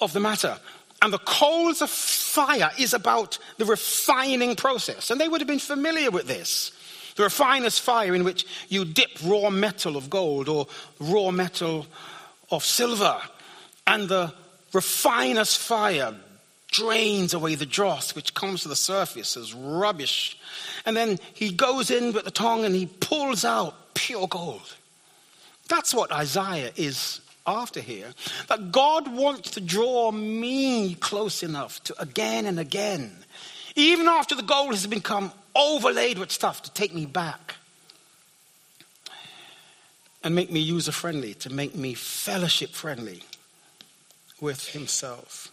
of 0.00 0.12
the 0.12 0.20
matter. 0.20 0.58
And 1.02 1.12
the 1.12 1.18
coals 1.18 1.80
of 1.80 1.90
fire 1.90 2.70
is 2.78 2.92
about 2.92 3.38
the 3.56 3.64
refining 3.64 4.56
process. 4.56 5.10
And 5.10 5.20
they 5.20 5.28
would 5.28 5.40
have 5.40 5.48
been 5.48 5.58
familiar 5.58 6.10
with 6.10 6.26
this. 6.26 6.72
The 7.16 7.24
refiner's 7.24 7.78
fire, 7.78 8.14
in 8.14 8.24
which 8.24 8.46
you 8.68 8.84
dip 8.84 9.10
raw 9.24 9.50
metal 9.50 9.96
of 9.96 10.10
gold 10.10 10.48
or 10.48 10.66
raw 10.98 11.30
metal 11.30 11.86
of 12.50 12.64
silver 12.64 13.20
and 13.86 14.08
the 14.08 14.32
refiner's 14.72 15.54
fire 15.54 16.14
drains 16.70 17.34
away 17.34 17.54
the 17.56 17.66
dross 17.66 18.14
which 18.14 18.34
comes 18.34 18.62
to 18.62 18.68
the 18.68 18.76
surface 18.76 19.36
as 19.36 19.52
rubbish. 19.52 20.38
And 20.86 20.96
then 20.96 21.18
he 21.34 21.50
goes 21.50 21.90
in 21.90 22.12
with 22.12 22.24
the 22.24 22.30
tongue 22.30 22.64
and 22.64 22.74
he 22.74 22.86
pulls 22.86 23.44
out 23.44 23.94
pure 23.94 24.28
gold. 24.28 24.76
That's 25.68 25.94
what 25.94 26.12
Isaiah 26.12 26.72
is 26.76 27.20
after 27.46 27.80
here. 27.80 28.12
That 28.48 28.72
God 28.72 29.12
wants 29.12 29.52
to 29.52 29.60
draw 29.60 30.10
me 30.10 30.94
close 30.94 31.42
enough 31.42 31.82
to 31.84 32.00
again 32.00 32.46
and 32.46 32.58
again, 32.58 33.12
even 33.76 34.08
after 34.08 34.34
the 34.34 34.42
gold 34.42 34.70
has 34.70 34.86
become 34.86 35.32
overlaid 35.54 36.18
with 36.18 36.30
stuff, 36.30 36.62
to 36.62 36.72
take 36.72 36.94
me 36.94 37.06
back 37.06 37.56
and 40.22 40.34
make 40.34 40.50
me 40.50 40.60
user 40.60 40.92
friendly, 40.92 41.34
to 41.34 41.50
make 41.50 41.74
me 41.74 41.94
fellowship 41.94 42.70
friendly 42.70 43.22
with 44.40 44.68
himself. 44.68 45.50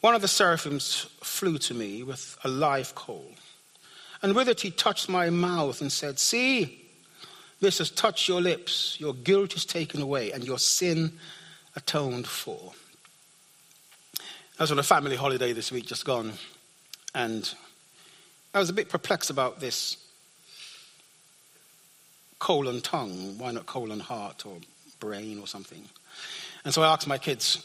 One 0.00 0.14
of 0.14 0.22
the 0.22 0.28
seraphims 0.28 1.06
flew 1.22 1.58
to 1.58 1.74
me 1.74 2.02
with 2.02 2.38
a 2.44 2.48
live 2.48 2.94
coal, 2.94 3.32
and 4.22 4.34
with 4.34 4.48
it 4.48 4.60
he 4.60 4.70
touched 4.70 5.08
my 5.08 5.30
mouth 5.30 5.80
and 5.80 5.90
said, 5.90 6.18
See, 6.18 6.86
this 7.60 7.78
has 7.78 7.90
touched 7.90 8.28
your 8.28 8.40
lips, 8.40 8.96
your 9.00 9.14
guilt 9.14 9.56
is 9.56 9.64
taken 9.64 10.02
away, 10.02 10.30
and 10.30 10.44
your 10.44 10.58
sin 10.58 11.12
atoned 11.74 12.26
for. 12.26 12.72
I 14.58 14.62
was 14.62 14.72
on 14.72 14.78
a 14.78 14.82
family 14.82 15.16
holiday 15.16 15.52
this 15.52 15.70
week, 15.70 15.86
just 15.86 16.04
gone. 16.04 16.32
And 17.14 17.52
I 18.54 18.58
was 18.58 18.70
a 18.70 18.72
bit 18.72 18.88
perplexed 18.88 19.28
about 19.28 19.60
this 19.60 19.98
colon 22.38 22.80
tongue. 22.80 23.36
Why 23.38 23.52
not 23.52 23.66
colon 23.66 24.00
heart 24.00 24.46
or 24.46 24.56
brain 24.98 25.38
or 25.38 25.46
something? 25.46 25.84
And 26.64 26.74
so 26.74 26.82
I 26.82 26.92
asked 26.92 27.06
my 27.06 27.18
kids, 27.18 27.64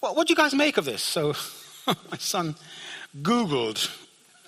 well, 0.00 0.14
what 0.14 0.26
do 0.26 0.32
you 0.32 0.36
guys 0.36 0.54
make 0.54 0.76
of 0.76 0.84
this? 0.84 1.02
So 1.02 1.34
my 1.86 2.18
son 2.18 2.54
Googled 3.22 3.90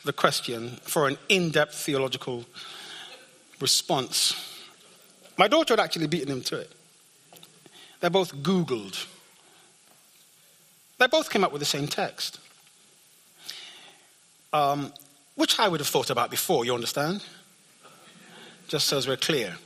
the 0.04 0.12
question 0.12 0.78
for 0.82 1.08
an 1.08 1.18
in 1.28 1.50
depth 1.50 1.74
theological 1.74 2.44
response. 3.60 4.34
My 5.36 5.48
daughter 5.48 5.72
had 5.72 5.80
actually 5.80 6.06
beaten 6.06 6.30
him 6.30 6.42
to 6.42 6.58
it. 6.58 6.72
They 8.00 8.08
both 8.08 8.34
Googled. 8.36 9.06
They 10.98 11.06
both 11.06 11.30
came 11.30 11.44
up 11.44 11.52
with 11.52 11.60
the 11.60 11.66
same 11.66 11.86
text, 11.86 12.40
um, 14.52 14.92
which 15.36 15.58
I 15.58 15.68
would 15.68 15.80
have 15.80 15.88
thought 15.88 16.10
about 16.10 16.30
before, 16.30 16.64
you 16.64 16.74
understand? 16.74 17.24
Just 18.66 18.86
so 18.88 18.98
as 18.98 19.06
we're 19.06 19.16
clear. 19.16 19.56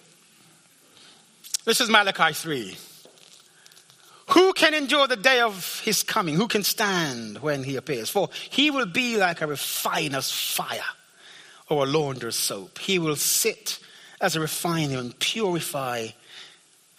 This 1.64 1.81
is 1.81 1.88
Malachi 1.88 2.35
3. 2.35 2.76
Who 4.29 4.53
can 4.53 4.75
endure 4.75 5.07
the 5.07 5.17
day 5.17 5.41
of 5.41 5.81
his 5.85 6.03
coming? 6.03 6.35
Who 6.35 6.49
can 6.49 6.63
stand 6.63 7.39
when 7.39 7.65
he 7.65 7.77
appears? 7.77 8.09
For 8.09 8.29
he 8.51 8.71
will 8.71 8.87
be 8.87 9.17
like 9.17 9.41
a 9.41 9.47
refiner's 9.47 10.31
fire 10.31 10.81
or 11.69 11.85
a 11.85 11.89
launderer's 11.89 12.37
soap. 12.37 12.79
He 12.79 12.99
will 12.99 13.17
sit 13.17 13.79
as 14.21 14.37
a 14.37 14.41
refiner 14.41 14.99
and 14.99 15.19
purify, 15.19 16.09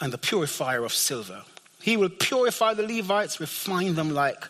and 0.02 0.12
the 0.12 0.18
purifier 0.18 0.84
of 0.84 0.94
silver. 0.94 1.44
He 1.82 1.96
will 1.96 2.10
purify 2.10 2.74
the 2.74 2.84
Levites, 2.84 3.40
refine 3.40 3.96
them 3.96 4.10
like 4.14 4.46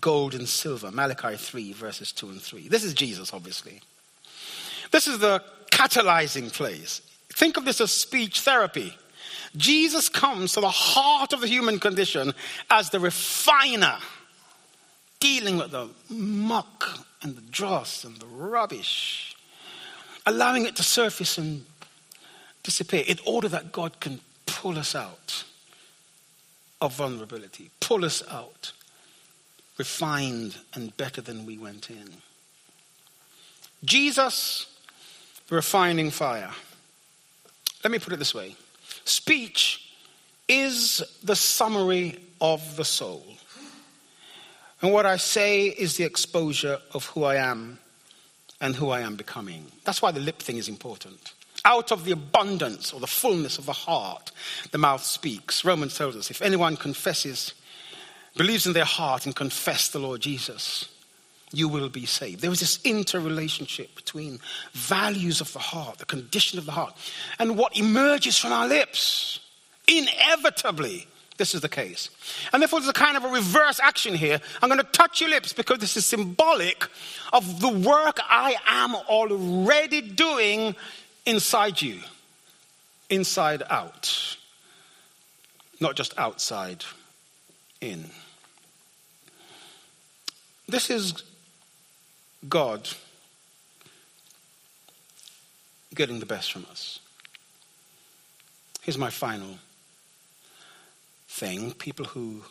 gold 0.00 0.34
and 0.34 0.48
silver. 0.48 0.90
Malachi 0.90 1.36
3, 1.36 1.72
verses 1.72 2.12
2 2.12 2.28
and 2.28 2.42
3. 2.42 2.68
This 2.68 2.84
is 2.84 2.94
Jesus, 2.94 3.32
obviously. 3.32 3.80
This 4.90 5.06
is 5.06 5.20
the 5.20 5.42
catalyzing 5.70 6.52
place. 6.52 7.02
Think 7.30 7.56
of 7.56 7.64
this 7.64 7.80
as 7.80 7.92
speech 7.92 8.40
therapy. 8.40 8.96
Jesus 9.56 10.08
comes 10.08 10.52
to 10.52 10.60
the 10.60 10.70
heart 10.70 11.32
of 11.32 11.40
the 11.40 11.46
human 11.46 11.78
condition 11.78 12.34
as 12.70 12.90
the 12.90 13.00
refiner, 13.00 13.98
dealing 15.20 15.56
with 15.56 15.70
the 15.70 15.88
muck 16.08 17.06
and 17.22 17.36
the 17.36 17.42
dross 17.42 18.04
and 18.04 18.16
the 18.16 18.26
rubbish, 18.26 19.36
allowing 20.26 20.66
it 20.66 20.76
to 20.76 20.82
surface 20.82 21.38
and 21.38 21.64
disappear 22.62 23.04
in 23.06 23.18
order 23.26 23.48
that 23.48 23.72
God 23.72 24.00
can 24.00 24.20
pull 24.46 24.78
us 24.78 24.94
out 24.94 25.44
of 26.80 26.94
vulnerability, 26.94 27.70
pull 27.80 28.04
us 28.04 28.22
out 28.30 28.72
refined 29.78 30.58
and 30.74 30.94
better 30.96 31.20
than 31.20 31.46
we 31.46 31.56
went 31.56 31.88
in. 31.88 32.10
Jesus, 33.84 34.66
the 35.46 35.54
refining 35.54 36.10
fire. 36.10 36.50
Let 37.84 37.92
me 37.92 38.00
put 38.00 38.12
it 38.12 38.18
this 38.18 38.34
way 38.34 38.56
speech 39.08 39.92
is 40.48 41.02
the 41.22 41.36
summary 41.36 42.18
of 42.40 42.76
the 42.76 42.84
soul. 42.84 43.24
And 44.80 44.92
what 44.92 45.06
I 45.06 45.16
say 45.16 45.66
is 45.66 45.96
the 45.96 46.04
exposure 46.04 46.78
of 46.92 47.06
who 47.06 47.24
I 47.24 47.36
am 47.36 47.78
and 48.60 48.76
who 48.76 48.90
I 48.90 49.00
am 49.00 49.16
becoming. 49.16 49.66
That's 49.84 50.00
why 50.00 50.12
the 50.12 50.20
lip 50.20 50.38
thing 50.38 50.56
is 50.56 50.68
important. 50.68 51.32
Out 51.64 51.90
of 51.90 52.04
the 52.04 52.12
abundance 52.12 52.92
or 52.92 53.00
the 53.00 53.06
fullness 53.06 53.58
of 53.58 53.66
the 53.66 53.72
heart, 53.72 54.30
the 54.70 54.78
mouth 54.78 55.02
speaks. 55.02 55.64
Romans 55.64 55.98
tells 55.98 56.16
us 56.16 56.30
if 56.30 56.40
anyone 56.40 56.76
confesses, 56.76 57.54
believes 58.36 58.66
in 58.66 58.72
their 58.72 58.84
heart 58.84 59.26
and 59.26 59.34
confess 59.34 59.88
the 59.88 59.98
Lord 59.98 60.20
Jesus, 60.20 60.88
you 61.52 61.68
will 61.68 61.88
be 61.88 62.06
saved. 62.06 62.40
There 62.40 62.52
is 62.52 62.60
this 62.60 62.80
interrelationship 62.84 63.94
between 63.94 64.40
values 64.72 65.40
of 65.40 65.52
the 65.52 65.58
heart, 65.58 65.98
the 65.98 66.04
condition 66.04 66.58
of 66.58 66.66
the 66.66 66.72
heart, 66.72 66.94
and 67.38 67.56
what 67.56 67.76
emerges 67.76 68.38
from 68.38 68.52
our 68.52 68.68
lips. 68.68 69.40
Inevitably, 69.86 71.06
this 71.38 71.54
is 71.54 71.60
the 71.60 71.68
case. 71.68 72.10
And 72.52 72.60
therefore, 72.60 72.80
there's 72.80 72.90
a 72.90 72.92
kind 72.92 73.16
of 73.16 73.24
a 73.24 73.28
reverse 73.28 73.80
action 73.80 74.14
here. 74.14 74.40
I'm 74.60 74.68
going 74.68 74.80
to 74.80 74.86
touch 74.92 75.20
your 75.20 75.30
lips 75.30 75.52
because 75.52 75.78
this 75.78 75.96
is 75.96 76.04
symbolic 76.04 76.84
of 77.32 77.60
the 77.60 77.68
work 77.68 78.18
I 78.28 78.56
am 78.66 78.94
already 78.94 80.02
doing 80.02 80.74
inside 81.24 81.80
you, 81.80 82.00
inside 83.08 83.62
out, 83.70 84.36
not 85.80 85.94
just 85.94 86.18
outside 86.18 86.84
in. 87.80 88.10
This 90.66 90.90
is 90.90 91.22
God 92.46 92.88
getting 95.94 96.20
the 96.20 96.26
best 96.26 96.52
from 96.52 96.66
us. 96.70 97.00
Here's 98.82 98.98
my 98.98 99.10
final 99.10 99.58
thing 101.28 101.72
people 101.72 102.04
who 102.06 102.42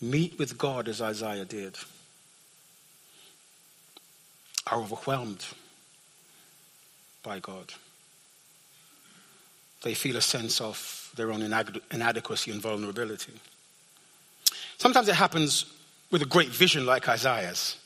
meet 0.00 0.38
with 0.38 0.58
God 0.58 0.88
as 0.88 1.00
Isaiah 1.00 1.44
did 1.44 1.76
are 4.66 4.80
overwhelmed 4.80 5.44
by 7.22 7.38
God. 7.38 7.72
They 9.82 9.94
feel 9.94 10.16
a 10.16 10.20
sense 10.20 10.60
of 10.60 11.12
their 11.16 11.30
own 11.30 11.42
inadequacy 11.42 12.50
and 12.50 12.60
vulnerability. 12.60 13.32
Sometimes 14.78 15.08
it 15.08 15.14
happens 15.14 15.66
with 16.10 16.22
a 16.22 16.26
great 16.26 16.48
vision 16.48 16.86
like 16.86 17.08
Isaiah's. 17.08 17.76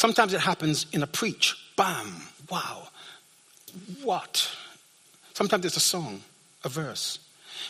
Sometimes 0.00 0.32
it 0.32 0.40
happens 0.40 0.86
in 0.92 1.02
a 1.02 1.06
preach. 1.06 1.54
Bam, 1.76 2.22
wow, 2.50 2.88
what? 4.02 4.50
Sometimes 5.34 5.66
it's 5.66 5.76
a 5.76 5.80
song, 5.94 6.22
a 6.64 6.70
verse. 6.70 7.18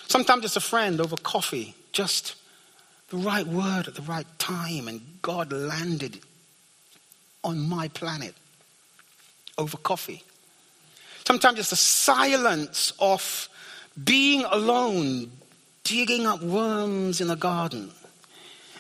Sometimes 0.06 0.44
it's 0.44 0.54
a 0.54 0.60
friend 0.60 1.00
over 1.00 1.16
coffee, 1.16 1.74
just 1.90 2.36
the 3.08 3.16
right 3.16 3.44
word 3.44 3.88
at 3.88 3.96
the 3.96 4.02
right 4.02 4.28
time, 4.38 4.86
and 4.86 5.00
God 5.22 5.50
landed 5.50 6.20
on 7.42 7.68
my 7.68 7.88
planet 7.88 8.36
over 9.58 9.76
coffee. 9.78 10.22
Sometimes 11.26 11.58
it's 11.58 11.70
the 11.70 11.74
silence 11.74 12.92
of 13.00 13.48
being 14.04 14.44
alone, 14.44 15.32
digging 15.82 16.28
up 16.28 16.40
worms 16.44 17.20
in 17.20 17.28
a 17.28 17.34
garden, 17.34 17.90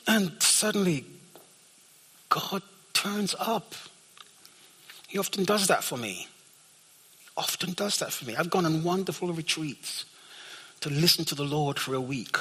and 0.06 0.40
suddenly 0.40 1.04
God 2.28 2.62
turns 3.00 3.34
up. 3.38 3.74
He 5.08 5.18
often 5.18 5.44
does 5.44 5.68
that 5.68 5.82
for 5.82 5.96
me. 5.96 6.28
Often 7.34 7.72
does 7.72 7.98
that 7.98 8.12
for 8.12 8.26
me. 8.26 8.36
I've 8.36 8.50
gone 8.50 8.66
on 8.66 8.84
wonderful 8.84 9.32
retreats 9.32 10.04
to 10.80 10.90
listen 10.90 11.24
to 11.26 11.34
the 11.34 11.44
Lord 11.44 11.78
for 11.78 11.94
a 11.94 12.00
week. 12.00 12.36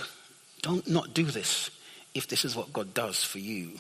Don't 0.62 0.86
not 0.88 1.14
do 1.14 1.24
this 1.24 1.72
if 2.14 2.28
this 2.28 2.44
is 2.44 2.58
what 2.58 2.74
God 2.74 2.94
does 2.94 3.24
for 3.24 3.40
you. 3.40 3.80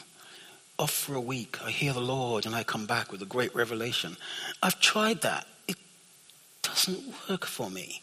Off 0.77 0.91
for 0.91 1.15
a 1.15 1.21
week, 1.21 1.61
I 1.61 1.71
hear 1.71 1.91
the 1.91 1.99
Lord 1.99 2.45
and 2.45 2.55
I 2.55 2.63
come 2.63 2.85
back 2.85 3.11
with 3.11 3.21
a 3.21 3.25
great 3.25 3.53
revelation. 3.53 4.15
I've 4.63 4.79
tried 4.79 5.21
that. 5.21 5.45
It 5.67 5.77
doesn't 6.61 7.03
work 7.29 7.45
for 7.45 7.69
me. 7.69 8.01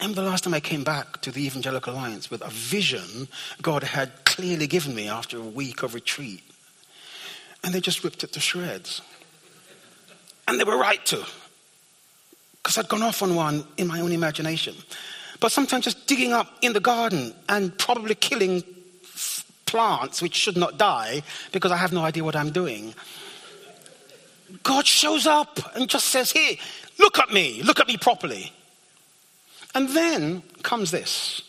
And 0.00 0.14
the 0.14 0.22
last 0.22 0.44
time 0.44 0.54
I 0.54 0.60
came 0.60 0.84
back 0.84 1.20
to 1.22 1.32
the 1.32 1.44
Evangelical 1.44 1.92
Alliance 1.92 2.30
with 2.30 2.42
a 2.42 2.50
vision 2.50 3.26
God 3.60 3.82
had 3.82 4.24
clearly 4.24 4.68
given 4.68 4.94
me 4.94 5.08
after 5.08 5.38
a 5.38 5.42
week 5.42 5.82
of 5.82 5.94
retreat 5.94 6.42
and 7.64 7.74
they 7.74 7.80
just 7.80 8.04
ripped 8.04 8.22
it 8.22 8.32
to 8.32 8.40
shreds. 8.40 9.00
And 10.46 10.60
they 10.60 10.64
were 10.64 10.76
right 10.76 11.04
to, 11.06 11.24
because 12.62 12.76
I'd 12.76 12.88
gone 12.88 13.02
off 13.02 13.22
on 13.22 13.34
one 13.34 13.66
in 13.78 13.86
my 13.86 14.00
own 14.00 14.12
imagination. 14.12 14.74
But 15.40 15.50
sometimes 15.50 15.84
just 15.84 16.06
digging 16.06 16.32
up 16.32 16.58
in 16.60 16.74
the 16.74 16.80
garden 16.80 17.34
and 17.48 17.76
probably 17.78 18.14
killing 18.14 18.62
plants 19.66 20.22
which 20.22 20.34
should 20.34 20.56
not 20.56 20.78
die 20.78 21.22
because 21.50 21.72
I 21.72 21.76
have 21.76 21.92
no 21.92 22.04
idea 22.04 22.22
what 22.22 22.36
I'm 22.36 22.52
doing. 22.52 22.94
God 24.62 24.86
shows 24.86 25.26
up 25.26 25.58
and 25.74 25.88
just 25.88 26.08
says, 26.08 26.30
Here, 26.30 26.56
look 26.98 27.18
at 27.18 27.32
me, 27.32 27.62
look 27.62 27.80
at 27.80 27.88
me 27.88 27.96
properly. 27.96 28.52
And 29.74 29.88
then 29.88 30.42
comes 30.62 30.90
this 30.90 31.42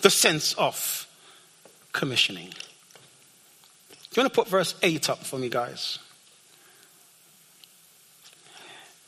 the 0.00 0.10
sense 0.10 0.54
of 0.54 1.06
commissioning. 1.92 2.54
Do 4.10 4.20
you 4.20 4.24
want 4.24 4.34
to 4.34 4.40
put 4.40 4.48
verse 4.48 4.74
8 4.82 5.08
up 5.08 5.18
for 5.18 5.38
me, 5.38 5.48
guys? 5.48 6.00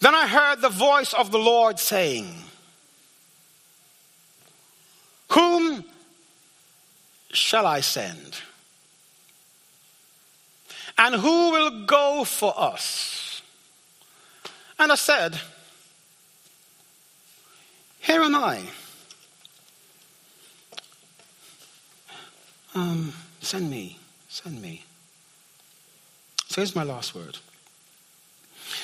Then 0.00 0.14
I 0.14 0.28
heard 0.28 0.60
the 0.60 0.68
voice 0.68 1.12
of 1.12 1.32
the 1.32 1.38
Lord 1.38 1.78
saying, 1.78 2.32
Whom 5.30 5.84
shall 7.32 7.66
I 7.66 7.80
send? 7.80 8.36
And 10.98 11.14
who 11.14 11.50
will 11.50 11.84
go 11.86 12.24
for 12.24 12.52
us? 12.56 13.42
And 14.78 14.92
I 14.92 14.96
said, 14.96 15.40
Here 18.00 18.22
am 18.22 18.34
I. 18.34 18.62
Um, 22.74 23.12
send 23.40 23.70
me, 23.70 23.98
send 24.28 24.60
me. 24.60 24.84
So 26.52 26.60
here's 26.60 26.76
my 26.76 26.82
last 26.82 27.14
word. 27.14 27.38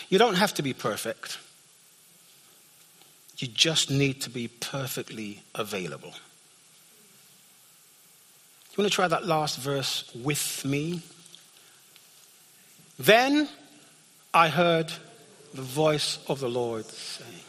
You 0.09 0.19
don't 0.19 0.37
have 0.37 0.55
to 0.55 0.63
be 0.63 0.73
perfect. 0.73 1.37
You 3.37 3.47
just 3.47 3.91
need 3.91 4.23
to 4.23 4.31
be 4.31 4.49
perfectly 4.49 5.43
available. 5.55 6.15
You 8.71 8.83
want 8.83 8.91
to 8.91 8.95
try 8.95 9.07
that 9.07 9.27
last 9.27 9.59
verse 9.59 10.11
with 10.15 10.65
me? 10.65 11.03
Then 12.99 13.51
I 14.33 14.49
heard 14.49 14.91
the 15.53 15.61
voice 15.61 16.21
of 16.27 16.41
the 16.41 16.49
Lord 16.49 16.87
saying, 16.87 17.48